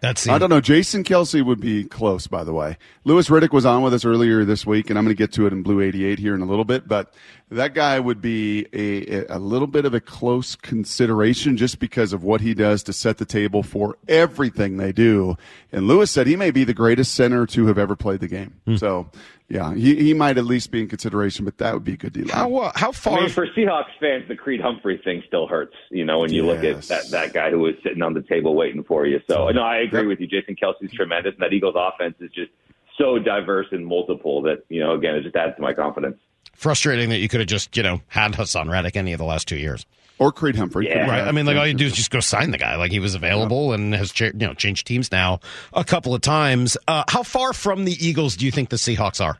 [0.00, 0.60] That's I don't know.
[0.60, 2.76] Jason Kelce would be close, by the way.
[3.04, 5.46] Louis Riddick was on with us earlier this week, and I'm going to get to
[5.46, 6.86] it in Blue 88 here in a little bit.
[6.86, 7.14] But
[7.50, 12.24] that guy would be a, a little bit of a close consideration just because of
[12.24, 15.36] what he does to set the table for everything they do.
[15.70, 18.54] And Louis said he may be the greatest center to have ever played the game.
[18.76, 19.08] So,
[19.48, 22.12] yeah, he, he might at least be in consideration, but that would be a good
[22.12, 22.28] deal.
[22.28, 23.20] How uh, how I far?
[23.20, 25.76] mean, for Seahawks fans, the Creed Humphrey thing still hurts.
[25.90, 28.56] You know, when you look at that that guy who was sitting on the table
[28.56, 29.20] waiting for you.
[29.28, 30.26] So, no, I agree with you.
[30.26, 32.50] Jason Kelce's tremendous, and that Eagles offense is just
[32.98, 36.16] so diverse and multiple that you know, again, it just adds to my confidence.
[36.56, 39.46] Frustrating that you could have just you know had Haason Reddick any of the last
[39.48, 39.86] two years.
[40.18, 40.88] Or Creed Humphrey.
[40.88, 41.06] Yeah.
[41.06, 41.28] Right.
[41.28, 42.76] I mean, like all you do is just go sign the guy.
[42.76, 45.40] Like he was available and has cha- you know changed teams now
[45.74, 46.76] a couple of times.
[46.88, 49.38] Uh, how far from the Eagles do you think the Seahawks are?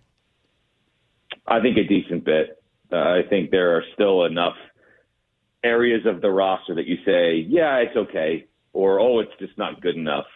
[1.46, 2.62] I think a decent bit.
[2.92, 4.56] Uh, I think there are still enough
[5.64, 9.80] areas of the roster that you say, yeah, it's okay, or oh, it's just not
[9.80, 10.26] good enough.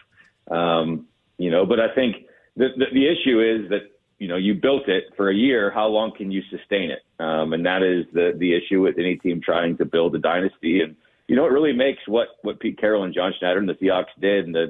[0.49, 1.05] Um,
[1.37, 2.15] you know, but I think
[2.55, 5.71] the, the the issue is that you know you built it for a year.
[5.71, 7.01] How long can you sustain it?
[7.19, 10.81] Um, and that is the the issue with any team trying to build a dynasty.
[10.81, 10.95] And
[11.27, 14.13] you know, it really makes what what Pete Carroll and John Schneider and the Seahawks
[14.19, 14.67] did and the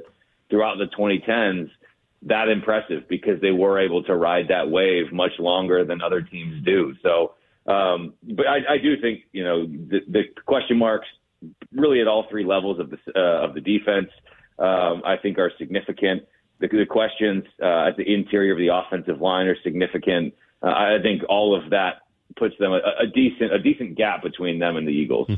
[0.48, 1.68] throughout the 2010s
[2.22, 6.64] that impressive because they were able to ride that wave much longer than other teams
[6.64, 6.94] do.
[7.02, 7.34] So,
[7.66, 11.08] um, but I, I do think you know the, the question marks
[11.74, 14.08] really at all three levels of the uh, of the defense.
[14.58, 16.22] Um, I think are significant.
[16.62, 20.32] The, the questions uh, at the interior of the offensive line are significant.
[20.62, 22.02] Uh, I think all of that
[22.36, 25.28] puts them a, a decent a decent gap between them and the Eagles.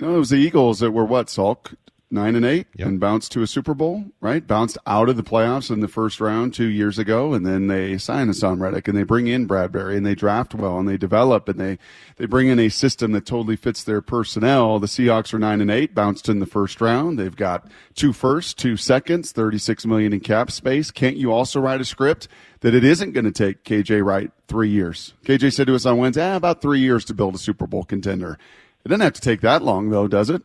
[0.00, 1.74] No, it was the Eagles that were what, Salk?
[2.14, 4.46] Nine and eight and bounced to a Super Bowl, right?
[4.46, 7.98] Bounced out of the playoffs in the first round two years ago, and then they
[7.98, 11.48] sign Haason Reddick and they bring in Bradberry and they draft well and they develop
[11.48, 11.76] and they
[12.14, 14.78] they bring in a system that totally fits their personnel.
[14.78, 17.18] The Seahawks are nine and eight, bounced in the first round.
[17.18, 20.92] They've got two firsts, two seconds, thirty six million in cap space.
[20.92, 22.28] Can't you also write a script
[22.60, 25.14] that it isn't going to take KJ Wright three years?
[25.24, 27.82] KJ said to us on Wednesday, ah, about three years to build a Super Bowl
[27.82, 28.38] contender.
[28.84, 30.42] It doesn't have to take that long, though, does it?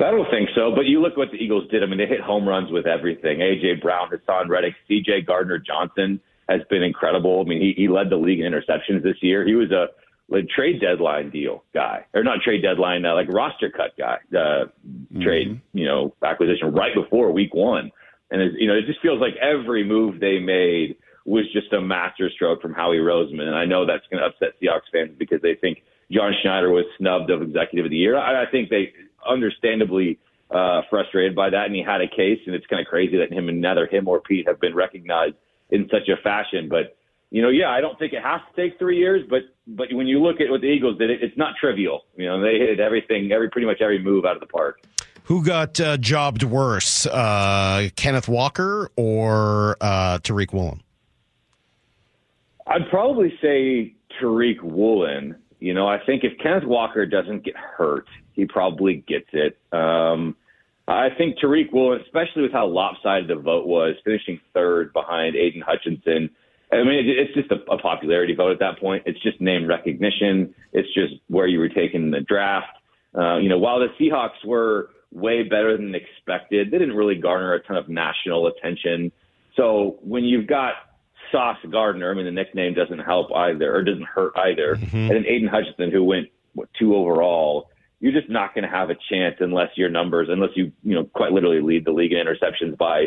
[0.00, 1.82] I don't think so, but you look what the Eagles did.
[1.82, 3.40] I mean, they hit home runs with everything.
[3.40, 7.42] AJ Brown, Haason Reddick, CJ Gardner Johnson has been incredible.
[7.44, 9.46] I mean, he, he led the league in interceptions this year.
[9.46, 9.88] He was a
[10.28, 14.64] like, trade deadline deal guy, or not trade deadline, uh, like roster cut guy, uh,
[15.20, 17.90] trade, you know, acquisition right before week one.
[18.30, 22.62] And, you know, it just feels like every move they made was just a masterstroke
[22.62, 23.42] from Howie Roseman.
[23.42, 26.84] And I know that's going to upset Seahawks fans because they think John Schneider was
[26.98, 28.16] snubbed of Executive of the Year.
[28.16, 28.92] I, I think they
[29.28, 30.18] understandably
[30.50, 33.32] uh, frustrated by that, and he had a case, and it's kind of crazy that
[33.32, 35.34] him and neither him or Pete have been recognized
[35.70, 36.68] in such a fashion.
[36.68, 36.96] But
[37.30, 40.06] you know, yeah, I don't think it has to take three years, but but when
[40.06, 42.02] you look at what the Eagles did, it, it's not trivial.
[42.16, 44.82] You know, they hit everything, every pretty much every move out of the park.
[45.24, 50.82] Who got uh, jobbed worse, uh, Kenneth Walker or uh, Tariq Woolen?
[52.66, 55.36] I'd probably say Tariq Woolen.
[55.62, 59.56] You know, I think if Kenneth Walker doesn't get hurt, he probably gets it.
[59.72, 60.34] Um,
[60.88, 65.62] I think Tariq will, especially with how lopsided the vote was, finishing third behind Aidan
[65.62, 66.30] Hutchinson.
[66.72, 69.04] I mean, it's just a, a popularity vote at that point.
[69.06, 70.52] It's just name recognition.
[70.72, 72.66] It's just where you were taken in the draft.
[73.16, 77.54] Uh, you know, while the Seahawks were way better than expected, they didn't really garner
[77.54, 79.12] a ton of national attention.
[79.56, 80.72] So when you've got
[81.32, 82.10] Sauce Gardner.
[82.10, 84.76] I mean, the nickname doesn't help either, or doesn't hurt either.
[84.76, 84.96] Mm-hmm.
[84.96, 87.70] And then Aidan Hutchinson, who went what, two overall.
[88.00, 91.04] You're just not going to have a chance unless your numbers, unless you you know
[91.04, 93.06] quite literally lead the league in interceptions by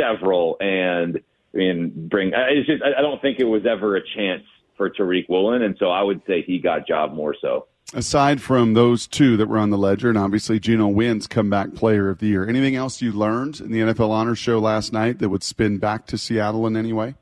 [0.00, 1.20] several, and
[1.54, 2.32] I mean bring.
[2.34, 4.42] It's just I don't think it was ever a chance
[4.76, 7.66] for Tariq Woolen, and so I would say he got job more so.
[7.94, 12.08] Aside from those two that were on the ledger, and obviously Geno wins comeback player
[12.08, 15.28] of the year, anything else you learned in the NFL Honors Show last night that
[15.28, 17.14] would spin back to Seattle in any way?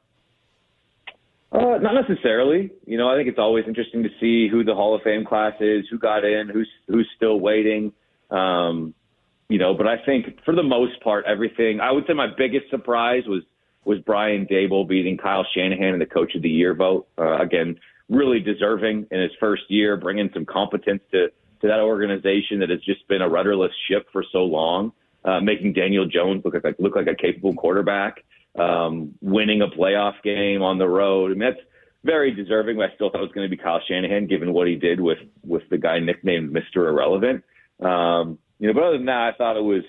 [1.54, 2.72] Uh, not necessarily.
[2.84, 5.52] You know, I think it's always interesting to see who the Hall of Fame class
[5.60, 7.92] is, who got in, who's who's still waiting.
[8.30, 8.92] Um,
[9.48, 11.78] you know, but I think for the most part, everything.
[11.78, 13.44] I would say my biggest surprise was
[13.84, 17.06] was Brian Daboll beating Kyle Shanahan in the Coach of the Year vote.
[17.16, 21.28] Uh, again, really deserving in his first year, bringing some competence to
[21.60, 24.92] to that organization that has just been a rudderless ship for so long,
[25.24, 28.24] uh, making Daniel Jones look like look like a capable quarterback,
[28.58, 31.30] um, winning a playoff game on the road.
[31.30, 31.66] I mean, that's
[32.04, 32.80] very deserving.
[32.80, 35.18] I still thought it was going to be Kyle Shanahan, given what he did with
[35.42, 37.44] with the guy nicknamed Mister Irrelevant.
[37.80, 39.82] Um, you know, but other than that, I thought it was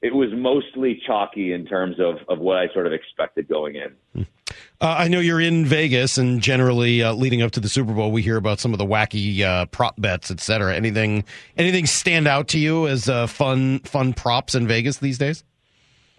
[0.00, 4.26] it was mostly chalky in terms of of what I sort of expected going in.
[4.80, 8.10] Uh, I know you're in Vegas, and generally uh, leading up to the Super Bowl,
[8.10, 10.74] we hear about some of the wacky uh, prop bets, et cetera.
[10.74, 11.24] Anything,
[11.56, 15.44] anything stand out to you as uh, fun, fun props in Vegas these days?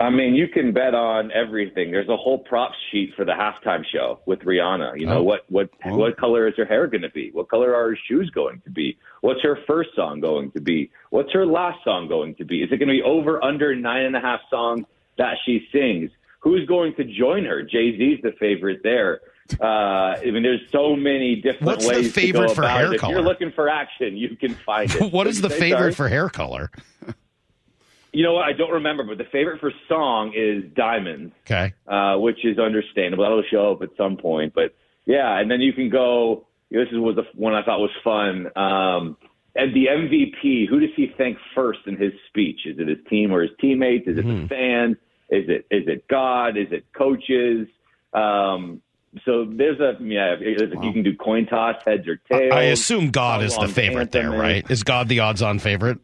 [0.03, 1.91] I mean, you can bet on everything.
[1.91, 4.99] There's a whole props sheet for the halftime show with Rihanna.
[4.99, 5.23] You know Oh.
[5.23, 5.95] what what Oh.
[5.97, 7.29] what color is her hair going to be?
[7.31, 8.97] What color are her shoes going to be?
[9.21, 10.91] What's her first song going to be?
[11.09, 12.61] What's her last song going to be?
[12.63, 14.85] Is it going to be over under nine and a half songs
[15.17, 16.11] that she sings?
[16.41, 17.63] Who's going to join her?
[17.63, 19.21] Jay Z's the favorite there.
[19.61, 22.93] Uh, I mean, there's so many different What's the favorite to go for about hair
[22.93, 22.95] it.
[23.03, 25.11] If you're looking for action, you can find it.
[25.13, 25.93] what is the favorite sorry?
[25.93, 26.71] for hair color?
[28.13, 28.43] You know what?
[28.45, 31.73] I don't remember, but the favorite for song is Diamonds Okay.
[31.87, 33.23] uh, which is understandable.
[33.23, 34.53] That'll show up at some point.
[34.53, 36.45] But yeah, and then you can go.
[36.71, 38.47] This is was the one I thought was fun.
[38.55, 39.17] Um,
[39.55, 42.61] and the MVP, who does he thank first in his speech?
[42.65, 44.07] Is it his team or his teammates?
[44.07, 44.41] Is it Mm-hmm.
[44.43, 44.97] the fans?
[45.29, 46.57] Is it is it God?
[46.57, 47.67] Is it coaches?
[48.13, 48.81] Um,
[49.25, 50.35] so there's a yeah.
[50.39, 52.51] You can do coin toss, heads or tails.
[52.53, 54.65] I assume God is the favorite there, right?
[54.71, 55.99] Is God the odds-on favorite?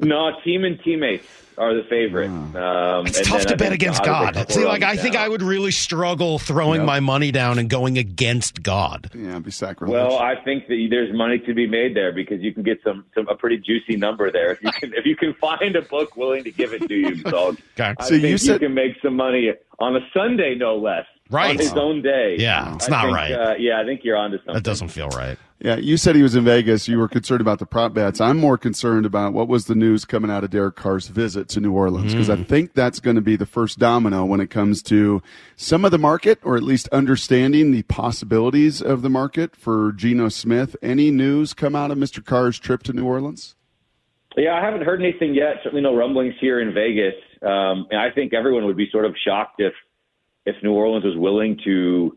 [0.00, 1.26] No, team and teammates
[1.58, 2.28] are the favorite.
[2.30, 4.50] Um, It's and tough to I bet against is a God.
[4.50, 5.24] See, like I runs think down.
[5.24, 6.86] I would really struggle throwing Yep.
[6.86, 9.10] my money down and going against God.
[9.14, 9.92] Yeah, it'd be sacrilege.
[9.92, 13.04] Well, I think that there's money to be made there because you can get some,
[13.14, 14.52] some a pretty juicy number there.
[14.52, 17.16] If you can, if you can find a book willing to give it to you,
[17.28, 17.94] so Okay.
[17.98, 21.04] I So think you you, can make some money on a Sunday, no less.
[21.30, 21.50] Right.
[21.50, 22.36] on his own day.
[22.40, 23.32] Yeah, it's I not think, right.
[23.32, 24.54] Uh, yeah, I think you're onto something.
[24.54, 25.38] That doesn't feel right.
[25.60, 26.88] Yeah, you said he was in Vegas.
[26.88, 28.20] You were concerned about the prop bets.
[28.20, 31.60] I'm more concerned about what was the news coming out of Derek Carr's visit to
[31.60, 34.82] New Orleans because I think that's going to be the first domino when it comes
[34.84, 35.22] to
[35.56, 40.30] some of the market, or at least understanding the possibilities of the market for Geno
[40.30, 40.76] Smith.
[40.82, 42.24] Any news come out of Mr.
[42.24, 43.54] Carr's trip to New Orleans?
[44.36, 45.56] Yeah, I haven't heard anything yet.
[45.62, 47.14] Certainly no rumblings here in Vegas.
[47.42, 49.74] Um, and I think everyone would be sort of shocked if
[50.46, 52.16] if New Orleans was willing to,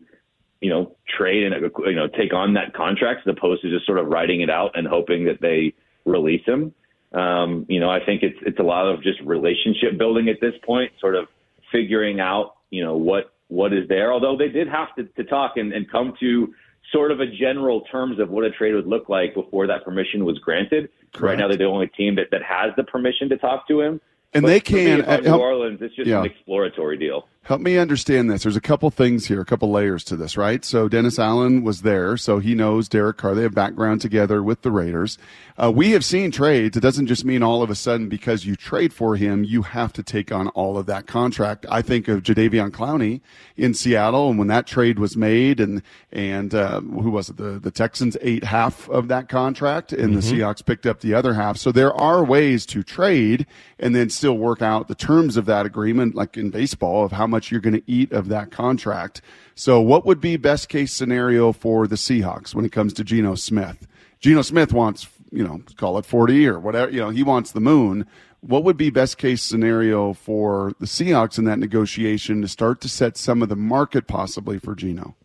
[0.64, 3.98] you know, trade and you know take on that contract as opposed to just sort
[3.98, 5.74] of writing it out and hoping that they
[6.06, 6.72] release him.
[7.12, 10.54] Um, you know, I think it's it's a lot of just relationship building at this
[10.64, 11.28] point, sort of
[11.70, 14.10] figuring out, you know, what what is there.
[14.10, 16.54] Although they did have to, to talk and, and come to
[16.90, 20.24] sort of a general terms of what a trade would look like before that permission
[20.24, 20.88] was granted.
[21.20, 24.00] Right now, they're the only team that, that has the permission to talk to him.
[24.32, 25.80] And But they me, can, uh, New Orleans.
[25.82, 26.20] It's just yeah.
[26.20, 27.28] an exploratory deal.
[27.44, 28.42] Help me understand this.
[28.42, 30.64] There's a couple things here, a couple layers to this, right?
[30.64, 33.34] So Dennis Allen was there, so he knows Derek Carr.
[33.34, 35.18] They have background together with the Raiders.
[35.56, 36.74] Uh, we have seen trades.
[36.74, 39.92] It doesn't just mean all of a sudden because you trade for him, you have
[39.92, 41.66] to take on all of that contract.
[41.68, 43.20] I think of Jadeveon Clowney
[43.58, 47.36] in Seattle, and when that trade was made, and and uh, who was it?
[47.36, 51.34] The the Texans ate half of that contract, and the Seahawks picked up the other
[51.34, 51.58] half.
[51.58, 53.46] So there are ways to trade
[53.78, 57.26] and then still work out the terms of that agreement, like in baseball, of how
[57.34, 59.20] much you're going to eat of that contract.
[59.56, 63.34] So, what would be best case scenario for the Seahawks when it comes to Geno
[63.34, 63.88] Smith?
[64.20, 67.60] Geno Smith wants, you know, call it 40 or whatever, you know, he wants the
[67.60, 68.06] moon.
[68.40, 72.88] What would be best case scenario for the Seahawks in that negotiation to start to
[72.88, 75.16] set some of the market possibly for Geno?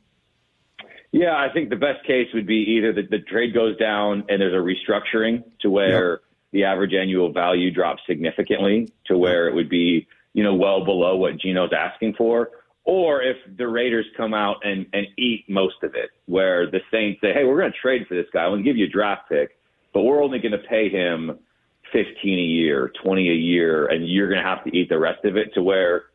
[1.11, 4.41] Yeah, I think the best case would be either the, the trade goes down and
[4.41, 9.69] there's a restructuring to where the average annual value drops significantly to where it would
[9.69, 12.49] be, you know, well below what Geno's asking for.
[12.85, 17.21] Or if the Raiders come out and, and eat most of it, where the Saints
[17.21, 18.49] say, hey, we're going to trade for this guy.
[18.49, 19.57] To give you a draft pick,
[19.93, 21.37] but we're only going to pay him
[21.91, 25.23] 15 a year, 20 a year, and you're going to have to eat the rest
[25.25, 26.05] of it to where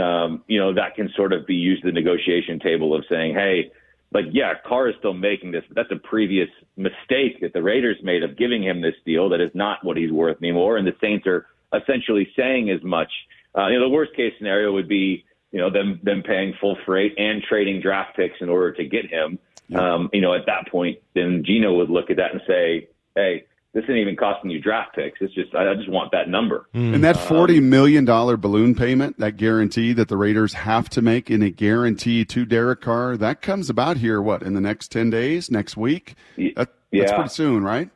[0.00, 3.70] um, you know, that can sort of be used the negotiation table of saying, hey,
[4.12, 7.96] like, yeah, Carr is still making this, but that's a previous mistake that the Raiders
[8.02, 10.76] made of giving him this deal that is not what he's worth anymore.
[10.76, 13.10] And the Saints are essentially saying as much.
[13.56, 16.76] Uh, you know, the worst case scenario would be, you know, them them paying full
[16.84, 19.38] freight and trading draft picks in order to get him.
[19.74, 23.46] Um, you know, at that point, then Geno would look at that and say, hey,
[23.72, 25.20] this isn't even costing you draft picks.
[25.20, 26.68] It's just I I just want that number.
[26.74, 31.30] And that forty million dollar balloon payment, that guarantee that the Raiders have to make
[31.30, 34.22] in a guarantee to Derek Carr, that comes about here.
[34.22, 36.14] What in the next ten days, next week?
[36.36, 37.14] That, That's yeah.
[37.14, 37.90] pretty soon, right?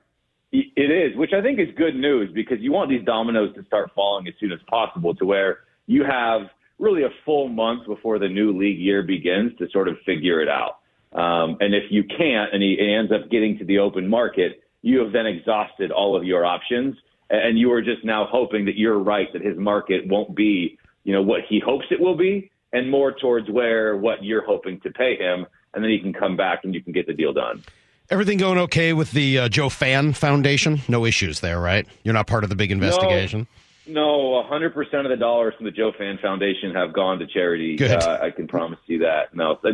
[0.50, 3.90] It is, which I think is good news because you want these dominoes to start
[3.94, 8.28] falling as soon as possible to where you have really a full month before the
[8.28, 10.78] new league year begins to sort of figure it out.
[11.12, 15.00] Um, and if you can't and he ends up getting to the open market, you
[15.00, 16.96] have then exhausted all of your options
[17.30, 21.12] and you are just now hoping that you're right that his market won't be, you
[21.12, 24.90] know, what he hopes it will be and more towards where what you're hoping to
[24.90, 25.46] pay him.
[25.74, 27.62] And then he can come back and you can get the deal done.
[28.11, 30.81] Everything going okay with the uh, Joe Fan Foundation?
[30.88, 31.87] No issues there, right?
[32.05, 33.47] You're not part of the big investigation.
[33.87, 37.77] No, 100% of the dollars from the Joe Fan Foundation have gone to charity.
[37.77, 38.03] Good.
[38.03, 39.35] Uh, I can promise you that.
[39.35, 39.73] No, but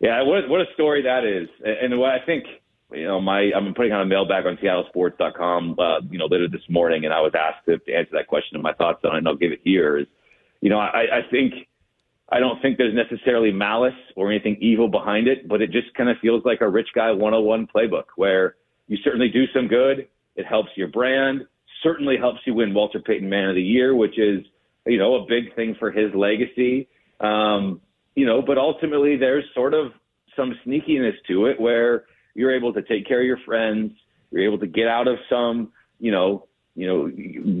[0.00, 1.48] yeah, what what a story that is.
[1.64, 2.44] And what I think,
[2.92, 6.48] you know, my I'm putting on a mail back on SeattleSports.com, uh, you know, later
[6.48, 9.14] this morning, and I was asked to, to answer that question and my thoughts on
[9.14, 9.98] it, and I'll give it here.
[9.98, 10.06] Is,
[10.60, 11.54] you know, I, I think
[12.30, 16.08] I don't think there's necessarily malice or anything evil behind it, but it just kind
[16.08, 18.56] of feels like a rich guy 101 playbook where
[18.88, 20.08] you certainly do some good.
[20.36, 21.42] It helps your brand,
[21.82, 24.44] certainly helps you win Walter Payton Man of the Year, which is,
[24.86, 26.88] you know, a big thing for his legacy.
[27.20, 27.80] Um,
[28.14, 29.92] you know, but ultimately there's sort of
[30.36, 33.92] some sneakiness to it where you're able to take care of your friends.
[34.30, 37.06] You're able to get out of some, you know, you know,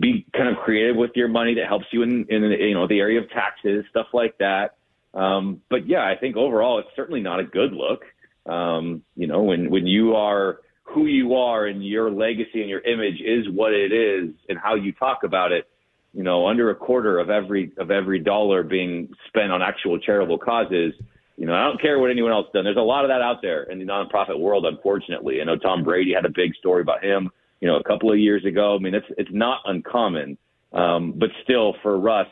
[0.00, 2.98] be kind of creative with your money that helps you in, in you know, the
[2.98, 4.76] area of taxes, stuff like that.
[5.14, 8.02] Um, but yeah, I think overall it's certainly not a good look.
[8.46, 12.80] Um, you know, when, when you are who you are and your legacy and your
[12.80, 15.68] image is what it is and how you talk about it,
[16.12, 20.38] you know, under a quarter of every, of every dollar being spent on actual charitable
[20.38, 20.92] causes,
[21.36, 22.64] you know, I don't care what anyone else done.
[22.64, 25.40] There's a lot of that out there in the nonprofit world, unfortunately.
[25.40, 27.30] I know Tom Brady had a big story about him,
[27.64, 28.76] you know, a couple of years ago.
[28.76, 30.36] I mean, it's it's not uncommon,
[30.74, 32.26] um, but still for Russ,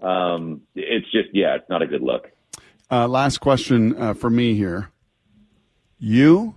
[0.00, 2.32] um, it's just yeah, it's not a good look.
[2.90, 4.90] Uh, last question uh, for me here.
[5.96, 6.56] You,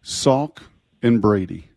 [0.00, 0.58] Salk,
[1.02, 1.70] and Brady,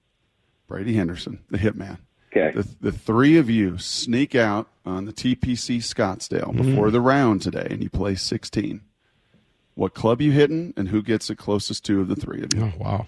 [0.67, 1.97] Brady Henderson, the hitman.
[2.32, 2.51] Okay.
[2.56, 7.67] The, the three of you sneak out on the TPC Scottsdale before the round today,
[7.71, 8.82] and you play 16.
[9.73, 12.65] What club you hitting, and who gets the closest two of the three of you?
[12.65, 13.08] Oh, wow.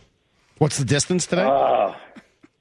[0.57, 1.43] What's the distance today?
[1.43, 1.93] Uh,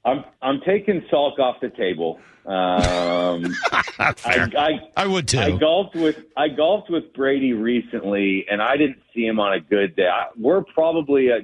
[0.05, 2.19] I'm I'm taking Salk off the table.
[2.45, 3.55] Um,
[3.99, 4.13] I,
[4.57, 5.39] I I would too.
[5.39, 9.59] I golfed with I golfed with Brady recently, and I didn't see him on a
[9.59, 10.07] good day.
[10.07, 11.39] I- We're probably a,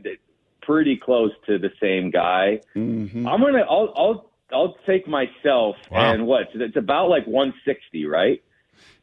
[0.61, 2.59] pretty close to the same guy.
[2.75, 3.27] Mm-hmm.
[3.27, 6.13] I'm gonna I'll I'll I'll take myself Wow.
[6.13, 6.47] and what?
[6.53, 8.43] It's about like 160, right?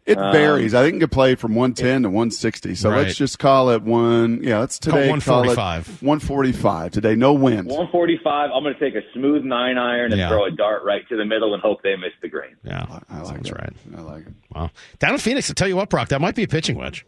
[0.06, 0.72] It Um, varies.
[0.72, 2.76] I think it can play from 110 to 160.
[2.76, 2.98] So Right.
[3.06, 4.40] let's just call it one.
[4.42, 5.88] Yeah, let's Call it today 145.
[5.88, 7.16] it 145 today.
[7.16, 7.66] No wind.
[7.68, 8.50] 145.
[8.54, 10.28] I'm gonna take a smooth nine iron and Yeah.
[10.28, 12.54] throw a dart right to the middle and hope they miss the green.
[12.64, 13.54] Yeah, I like sounds it.
[13.56, 13.72] right.
[13.96, 14.32] I like it.
[14.54, 14.70] Wow.
[15.00, 17.04] Down in Phoenix, I'll tell you what, Brock, that might be a pitching wedge.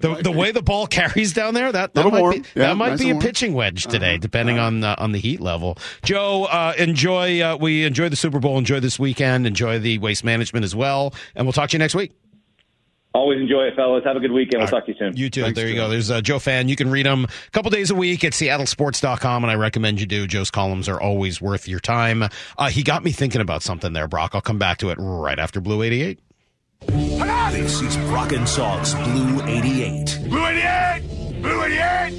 [0.00, 2.32] The, the way the ball carries down there, that, that might warm.
[2.32, 3.18] be Yeah, that might nice be and a warm.
[3.18, 3.26] Uh-huh.
[3.28, 5.78] pitching wedge today, depending on uh, on the heat level.
[6.04, 7.40] Joe, uh, enjoy.
[7.40, 8.58] Uh, we enjoy the Super Bowl.
[8.58, 9.46] Enjoy this weekend.
[9.46, 11.14] Enjoy the waste management as well.
[11.34, 12.12] And we'll talk to you next week.
[13.14, 14.04] Always enjoy it, fellas.
[14.04, 14.60] Have a good weekend.
[14.60, 15.16] We'll talk to you soon.
[15.16, 15.40] You too.
[15.40, 15.86] Thanks, there you Joe.
[15.86, 15.88] go.
[15.88, 16.68] There's uh, Joe Fan.
[16.68, 20.06] You can read him a couple days a week at seattlesports.com, and I recommend you
[20.06, 20.26] do.
[20.26, 22.24] Joe's columns are always worth your time.
[22.58, 24.32] Uh, he got me thinking about something there, Brock.
[24.34, 26.18] I'll come back to it right after Blue 88.
[27.52, 30.18] This is Brock and Salk's Blue 88.
[30.28, 31.02] Blue 88!
[31.40, 32.12] Blue 88!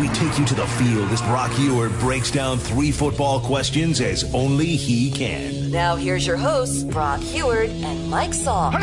[0.00, 4.24] We take you to the field as Brock Huard breaks down three football questions as
[4.34, 5.70] only he can.
[5.70, 8.74] Now here's your hosts, Brock Huard and Mike Salk.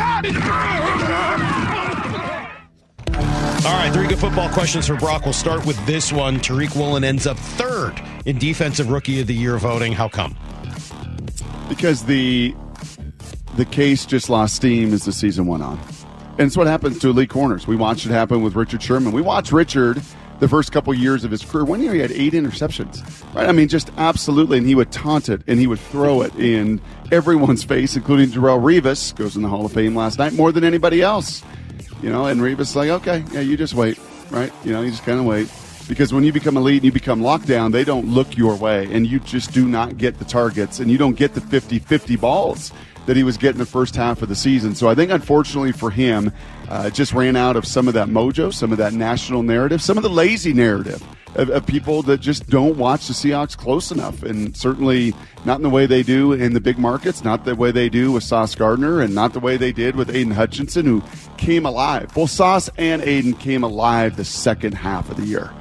[3.64, 5.24] All right, three good football questions for Brock.
[5.24, 6.38] We'll start with this one.
[6.38, 9.92] Tariq Woolen ends up third in Defensive Rookie of the Year voting.
[9.92, 10.36] How come?
[11.70, 12.54] because the
[13.56, 15.78] the case just lost steam as the season went on.
[16.38, 17.66] And it's what happens to elite corners.
[17.66, 19.12] We watched it happen with Richard Sherman.
[19.12, 20.00] We watched Richard
[20.38, 21.64] the first couple years of his career.
[21.64, 23.04] One year he had eight interceptions.
[23.34, 23.48] Right?
[23.48, 24.58] I mean, just absolutely.
[24.58, 26.80] And he would taunt it and he would throw it in
[27.12, 30.64] everyone's face, including Darrelle Revis, goes in the Hall of Fame last night, more than
[30.64, 31.42] anybody else.
[32.02, 33.98] You know, and Revis like, okay, yeah, you just wait,
[34.30, 34.52] right?
[34.64, 35.52] You know, you just kind of wait.
[35.86, 39.06] Because when you become elite and you become lockdown, they don't look your way, and
[39.06, 42.72] you just do not get the targets, and you don't get the 50 50 balls
[43.06, 44.74] that he was getting the first half of the season.
[44.74, 46.32] So I think, unfortunately for him,
[46.68, 49.96] uh, just ran out of some of that mojo, some of that national narrative, some
[49.96, 51.02] of the lazy narrative
[51.34, 55.62] of, of people that just don't watch the Seahawks close enough, and certainly not in
[55.62, 58.54] the way they do in the big markets, not the way they do with Sauce
[58.54, 61.02] Gardner, and not the way they did with Aidan Hutchinson, who
[61.36, 62.12] came alive.
[62.14, 65.52] Both Sauce and Aidan came alive the second half of the year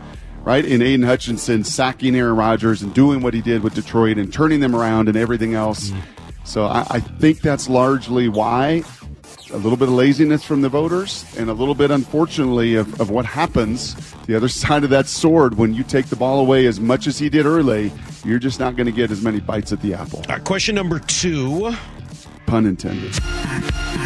[0.43, 0.65] right?
[0.65, 4.61] In Aidan Hutchinson sacking Aaron Rodgers and doing what he did with Detroit and turning
[4.61, 5.91] them around and everything else.
[6.49, 8.81] So I, I think that's largely why
[9.51, 13.11] a little bit of laziness from the voters and a little bit, unfortunately, of, of
[13.11, 13.93] what happens
[14.25, 17.19] the other side of that sword when you take the ball away as much as
[17.19, 17.91] he did early.
[18.25, 20.19] You're just not going to get as many bites at the apple.
[20.19, 21.71] All right, question number two.
[22.47, 23.13] Pun intended.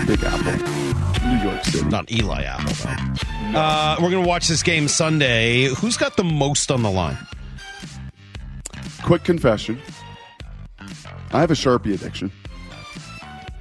[0.06, 1.88] Big Apple, New York City.
[1.88, 3.58] Not Eli Apple, though.
[3.58, 5.68] Uh, we're going to watch this game Sunday.
[5.76, 7.18] Who's got the most on the line?
[9.02, 9.82] Quick confession
[11.34, 12.32] I have a Sharpie addiction.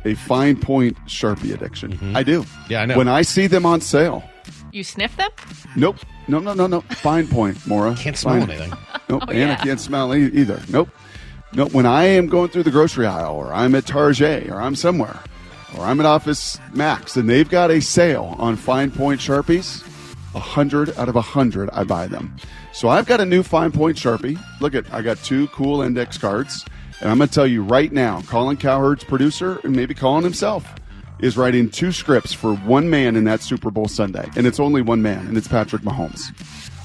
[0.04, 2.14] A fine point Sharpie addiction.
[2.16, 2.42] I do.
[2.42, 2.72] Mm-hmm.
[2.72, 2.96] Yeah, I know.
[2.98, 4.24] When I see them on sale,
[4.72, 5.30] You sniff them?
[5.76, 5.96] nope.
[6.28, 6.80] No, no, no, no.
[6.82, 7.94] Fine point, Mora.
[7.96, 8.70] Can't smell Fine- anything.
[9.08, 9.24] Nope.
[9.26, 9.52] Oh, and yeah.
[9.52, 10.60] I can't smell e- either.
[10.70, 10.88] Nope.
[11.52, 11.72] Nope.
[11.72, 15.18] When I am going through the grocery aisle, or I'm at Target, or I'm somewhere,
[15.76, 19.82] or I'm at Office Max, and they've got a sale on fine point Sharpies,
[20.34, 22.34] a hundred out of a hundred, I buy them.
[22.72, 24.38] So I've got a new fine point Sharpie.
[24.60, 26.64] Look at, I got two cool index cards,
[27.03, 30.64] and I'm going to tell you right now, Colin Cowherd's producer, and maybe Colin himself,
[31.18, 34.82] is writing two scripts for one man in that Super Bowl Sunday, and it's only
[34.82, 36.32] one man, and it's Patrick Mahomes.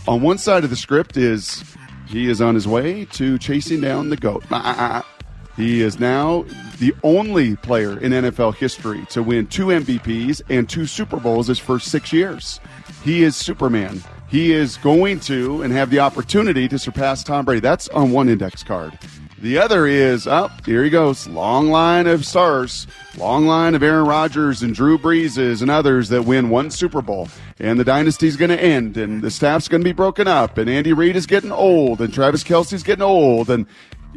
[0.07, 1.63] On one side of the script is
[2.07, 4.43] he is on his way to chasing down the goat.
[4.51, 5.23] Ah, ah, ah.
[5.55, 6.45] He is now
[6.79, 11.59] the only player in NFL history to win two MVPs and two Super Bowls his
[11.59, 12.59] first six years.
[13.03, 14.03] He is Superman.
[14.29, 17.61] He is going to and have the opportunity to surpass Tom Brady.
[17.61, 18.97] That's on one index card.
[19.39, 21.27] The other is, oh, here he goes.
[21.27, 26.23] Long line of stars, long line of Aaron Rodgers and Drew Breeses and others that
[26.23, 27.29] win one Super Bowl.
[27.59, 30.67] And the dynasty's going to end, and the staff's going to be broken up, and
[30.69, 33.65] Andy Reid is getting old, and Travis Kelce's getting old, and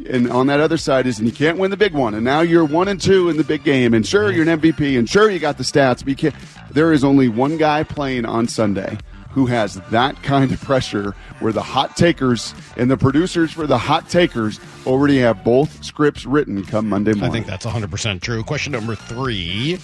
[0.09, 2.41] and on that other side is, and you can't win the big one, and now
[2.41, 5.29] you're one and two in the big game, and sure you're an MVP, and sure
[5.29, 6.33] you got the stats, but.
[6.71, 8.97] There is only one guy playing on Sunday
[9.31, 13.77] who has that kind of pressure where the hot takers and the producers for the
[13.77, 17.29] hot takers already have both scripts written come Monday morning.
[17.29, 18.43] I think that's 100% true.
[18.43, 19.79] Question number three.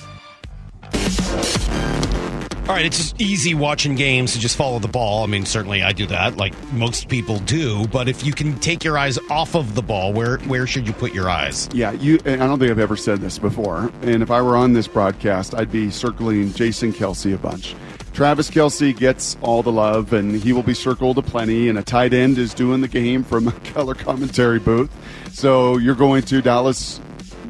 [2.67, 5.23] All right, it's just easy watching games to just follow the ball.
[5.23, 7.87] I mean, certainly I do that, like most people do.
[7.87, 10.91] But if you can take your eyes off of the ball, where where should you
[10.91, 11.69] put your eyes?
[11.71, 12.19] Yeah, you.
[12.25, 13.89] And I don't think I've ever said this before.
[14.01, 17.73] And if I were on this broadcast, I'd be circling Jason Kelce a bunch.
[18.17, 21.69] Travis Kelce gets all the love, and he will be circled a plenty.
[21.69, 24.89] And a tight end is doing the game from a color commentary booth.
[25.33, 26.99] So you're going to Dallas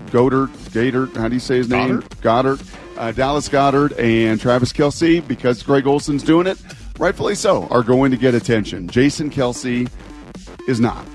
[0.07, 1.05] Goedert, Gator.
[1.17, 2.01] How do you say his name?
[2.21, 2.61] Goedert.
[2.97, 6.61] Uh, Dallas Goedert and Travis Kelce, because Greg Olsen's doing it,
[6.99, 8.89] rightfully so, are going to get attention.
[8.89, 9.89] Jason Kelce
[10.67, 11.07] is not.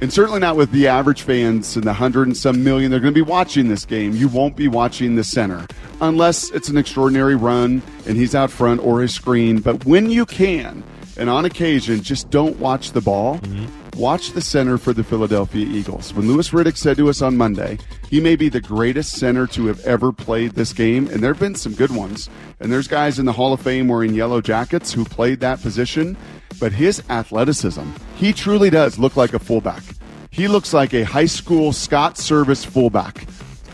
[0.00, 3.14] And certainly not with the average fans and the hundred and some million they're going
[3.14, 4.14] to be watching this game.
[4.14, 5.66] You won't be watching the center
[6.00, 9.60] unless it's an extraordinary run and he's out front or his screen.
[9.60, 10.84] But when you can,
[11.16, 13.38] and on occasion, just don't watch the ball.
[13.38, 13.98] Mm-hmm.
[13.98, 16.12] Watch the center for the Philadelphia Eagles.
[16.12, 17.78] When Louis Riddick said to us on Monday,
[18.10, 21.40] he may be the greatest center to have ever played this game, and there have
[21.40, 22.28] been some good ones.
[22.60, 26.18] And there's guys in the Hall of Fame wearing yellow jackets who played that position,
[26.58, 29.82] but his athleticism, he truly does look like a fullback.
[30.30, 33.26] He looks like a high school Scott Service fullback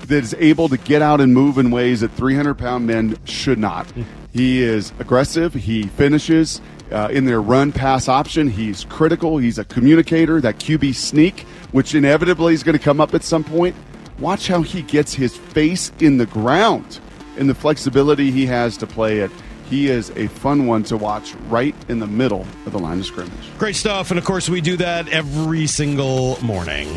[0.06, 3.58] that is able to get out and move in ways that 300 pound men should
[3.58, 3.92] not.
[4.32, 5.54] He is aggressive.
[5.54, 6.60] He finishes
[6.90, 8.48] uh, in their run pass option.
[8.48, 9.38] He's critical.
[9.38, 10.40] He's a communicator.
[10.40, 11.40] That QB sneak,
[11.72, 13.74] which inevitably is going to come up at some point.
[14.18, 17.00] Watch how he gets his face in the ground
[17.36, 19.30] and the flexibility he has to play it.
[19.72, 23.06] He is a fun one to watch right in the middle of the line of
[23.06, 23.32] scrimmage.
[23.56, 24.10] Great stuff.
[24.10, 26.94] And of course, we do that every single morning.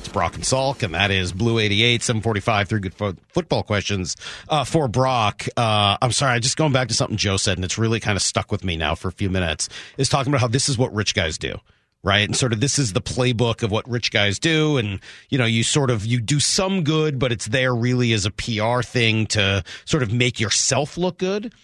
[0.00, 4.14] It's Brock and Salk, and that is Blue 88, 745, three good fo- football questions
[4.50, 5.46] uh, for Brock.
[5.56, 8.14] Uh, I'm sorry, I just going back to something Joe said, and it's really kind
[8.14, 10.76] of stuck with me now for a few minutes, is talking about how this is
[10.76, 11.58] what rich guys do.
[12.02, 12.28] Right.
[12.28, 14.76] And sort of this is the playbook of what rich guys do.
[14.76, 18.26] And, you know, you sort of, you do some good, but it's there really as
[18.26, 21.54] a PR thing to sort of make yourself look good.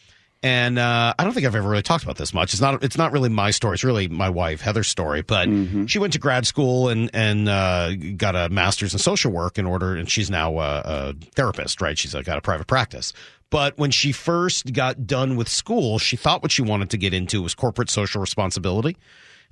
[0.43, 2.53] And uh, I don't think I've ever really talked about this much.
[2.53, 2.83] It's not.
[2.83, 3.75] It's not really my story.
[3.75, 5.23] It's really my wife Heather's story.
[5.23, 5.49] But
[5.87, 9.67] she went to grad school and and uh, got a master's in social work in
[9.67, 11.81] order, and she's now a, a therapist.
[11.81, 11.97] Right?
[11.97, 13.13] She's uh, got a private practice.
[13.51, 17.13] But when she first got done with school, she thought what she wanted to get
[17.13, 18.97] into was corporate social responsibility.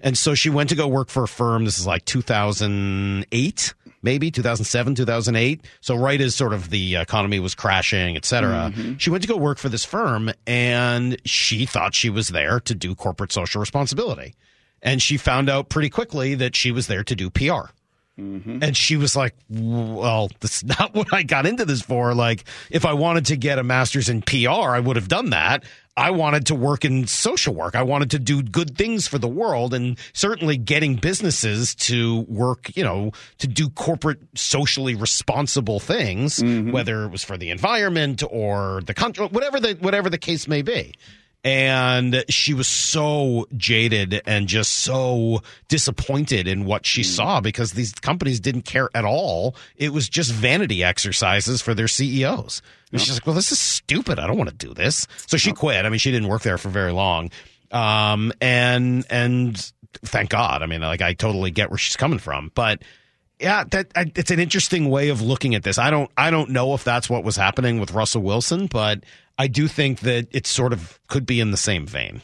[0.01, 1.67] And so she went to go work for a firm.
[1.67, 3.75] This is like 2008.
[4.03, 5.65] Maybe 2007, 2008.
[5.81, 8.97] So right as sort of the economy was crashing, et cetera, mm-hmm.
[8.97, 12.75] she went to go work for this firm and she thought she was there to
[12.75, 14.35] do corporate social responsibility.
[14.83, 17.71] And she found out pretty quickly that she was there to do PR.
[18.21, 18.63] Mm-hmm.
[18.63, 22.15] And she was like, well, that's not what I got into this for.
[22.15, 25.65] Like, if I wanted to get a master's in PR, I would have done that.
[25.97, 27.75] I wanted to work in social work.
[27.75, 32.75] I wanted to do good things for the world and certainly getting businesses to work,
[32.77, 36.71] you know, to do corporate socially responsible things, mm-hmm.
[36.71, 40.63] whether it was for the environment or the country, whatever the, whatever the case may
[40.63, 40.95] be
[41.43, 47.93] and she was so jaded and just so disappointed in what she saw because these
[47.95, 49.57] companies didn't care at all.
[49.77, 52.61] It was just vanity exercises for their CEOs.
[52.93, 54.19] And she's like, "Well, this is stupid.
[54.19, 55.87] I don't want to do this." So she quit.
[55.87, 57.31] I mean, she didn't work there for very long.
[57.71, 59.73] Um, and and
[60.05, 60.63] thank God.
[60.63, 62.83] I mean, like I totally get where she's coming from, but
[63.39, 65.79] yeah, that I, it's an interesting way of looking at this.
[65.79, 69.05] I don't I don't know if that's what was happening with Russell Wilson, but
[69.41, 72.21] I do think that it sort of could be in the same vein.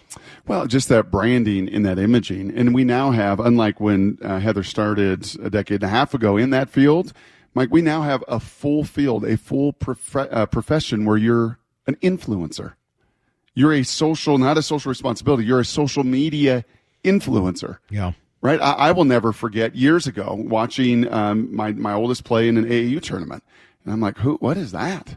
[0.46, 2.54] Well, just that branding and that imaging.
[2.54, 6.36] And we now have, unlike when uh, Heather started a decade and a half ago
[6.36, 7.14] in that field,
[7.54, 11.94] Mike, we now have a full field, a full prof- uh, profession where you're an
[12.02, 12.74] influencer.
[13.54, 16.66] You're a social, not a social responsibility, you're a social media
[17.02, 17.78] influencer.
[17.88, 18.12] Yeah.
[18.42, 18.60] Right.
[18.60, 22.66] I, I will never forget years ago watching um, my, my oldest play in an
[22.66, 23.42] AAU tournament.
[23.86, 25.16] And I'm like, who, what is that?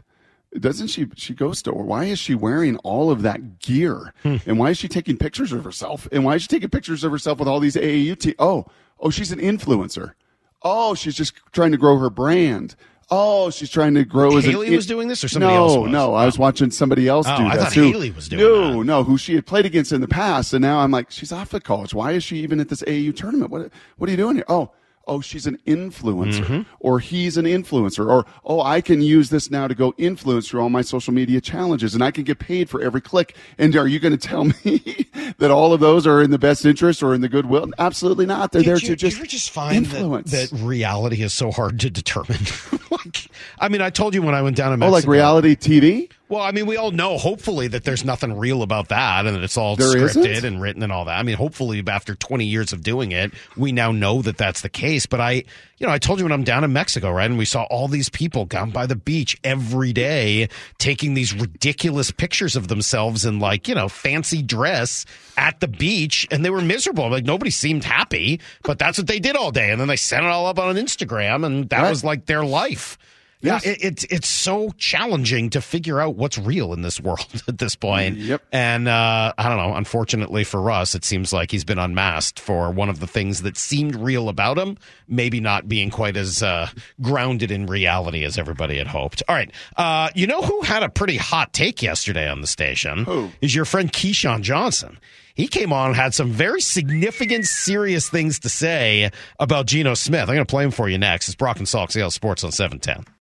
[0.58, 4.12] Doesn't she, she goes to, why is she wearing all of that gear?
[4.24, 4.36] Hmm.
[4.46, 6.08] And why is she taking pictures of herself?
[6.10, 8.66] And why is she taking pictures of herself with all these AAU te- Oh,
[8.98, 10.14] oh, she's an influencer.
[10.62, 12.74] Oh, she's just trying to grow her brand.
[13.12, 15.76] Oh, she's trying to grow as an Haley was doing this or somebody no, else
[15.76, 15.90] was?
[15.90, 16.42] No, I was oh.
[16.42, 17.64] watching somebody else Oh, do I that.
[17.64, 18.44] thought who- Haley was doing it.
[18.44, 21.30] No, no, who she had played against in the past, and now I'm like, she's
[21.32, 21.94] off at college.
[21.94, 23.50] Why is she even at this AAU tournament?
[23.52, 24.44] What What are you doing here?
[24.48, 24.72] Oh.
[25.06, 26.62] Oh, she's an influencer, Mm-hmm.
[26.78, 30.60] or he's an influencer, or oh, I can use this now to go influence through
[30.60, 33.34] all my social media challenges, and I can get paid for every click.
[33.58, 35.06] And are you going to tell me
[35.38, 37.68] that all of those are in the best interest or in the goodwill?
[37.78, 38.52] Absolutely not.
[38.52, 40.30] They're Did there you, to just you just find influence.
[40.30, 42.38] that, that reality is so hard to determine?
[42.90, 43.26] like,
[43.58, 44.92] I mean, I told you when I went down to oh, Mexico.
[44.92, 46.10] like reality TV.
[46.30, 49.42] Well, I mean, we all know, hopefully, that there's nothing real about that and that
[49.42, 50.44] it's all There scripted isn't?
[50.44, 51.18] and written and all that.
[51.18, 54.68] I mean, hopefully, after 20 years of doing it, we now know that that's the
[54.68, 55.06] case.
[55.06, 55.32] But I,
[55.78, 57.28] you know, I told you when I'm down in Mexico, right?
[57.28, 62.12] And we saw all these people down by the beach every day taking these ridiculous
[62.12, 65.06] pictures of themselves in like, you know, fancy dress
[65.36, 67.10] at the beach and they were miserable.
[67.10, 69.70] Like nobody seemed happy, but that's what they did all day.
[69.72, 71.90] And then they sent it all up on Instagram and that Right.
[71.90, 72.96] was like their life.
[73.42, 73.64] Yes.
[73.64, 77.58] Yeah, it, it's it's so challenging to figure out what's real in this world at
[77.58, 78.16] this point.
[78.16, 78.42] Yep.
[78.52, 79.74] And uh, I don't know.
[79.74, 83.56] Unfortunately for us, it seems like he's been unmasked for one of the things that
[83.56, 84.76] seemed real about him,
[85.08, 86.68] maybe not being quite as uh,
[87.00, 89.22] grounded in reality as everybody had hoped.
[89.28, 93.04] All right, uh, you know who had a pretty hot take yesterday on the station?
[93.04, 93.30] Who?
[93.40, 94.98] is your friend Keyshawn Johnson?
[95.34, 100.22] He came on and had some very significant, serious things to say about Geno Smith.
[100.22, 101.28] I'm going to play him for you next.
[101.28, 103.14] It's Brock and Salk, Seattle Sports on 710.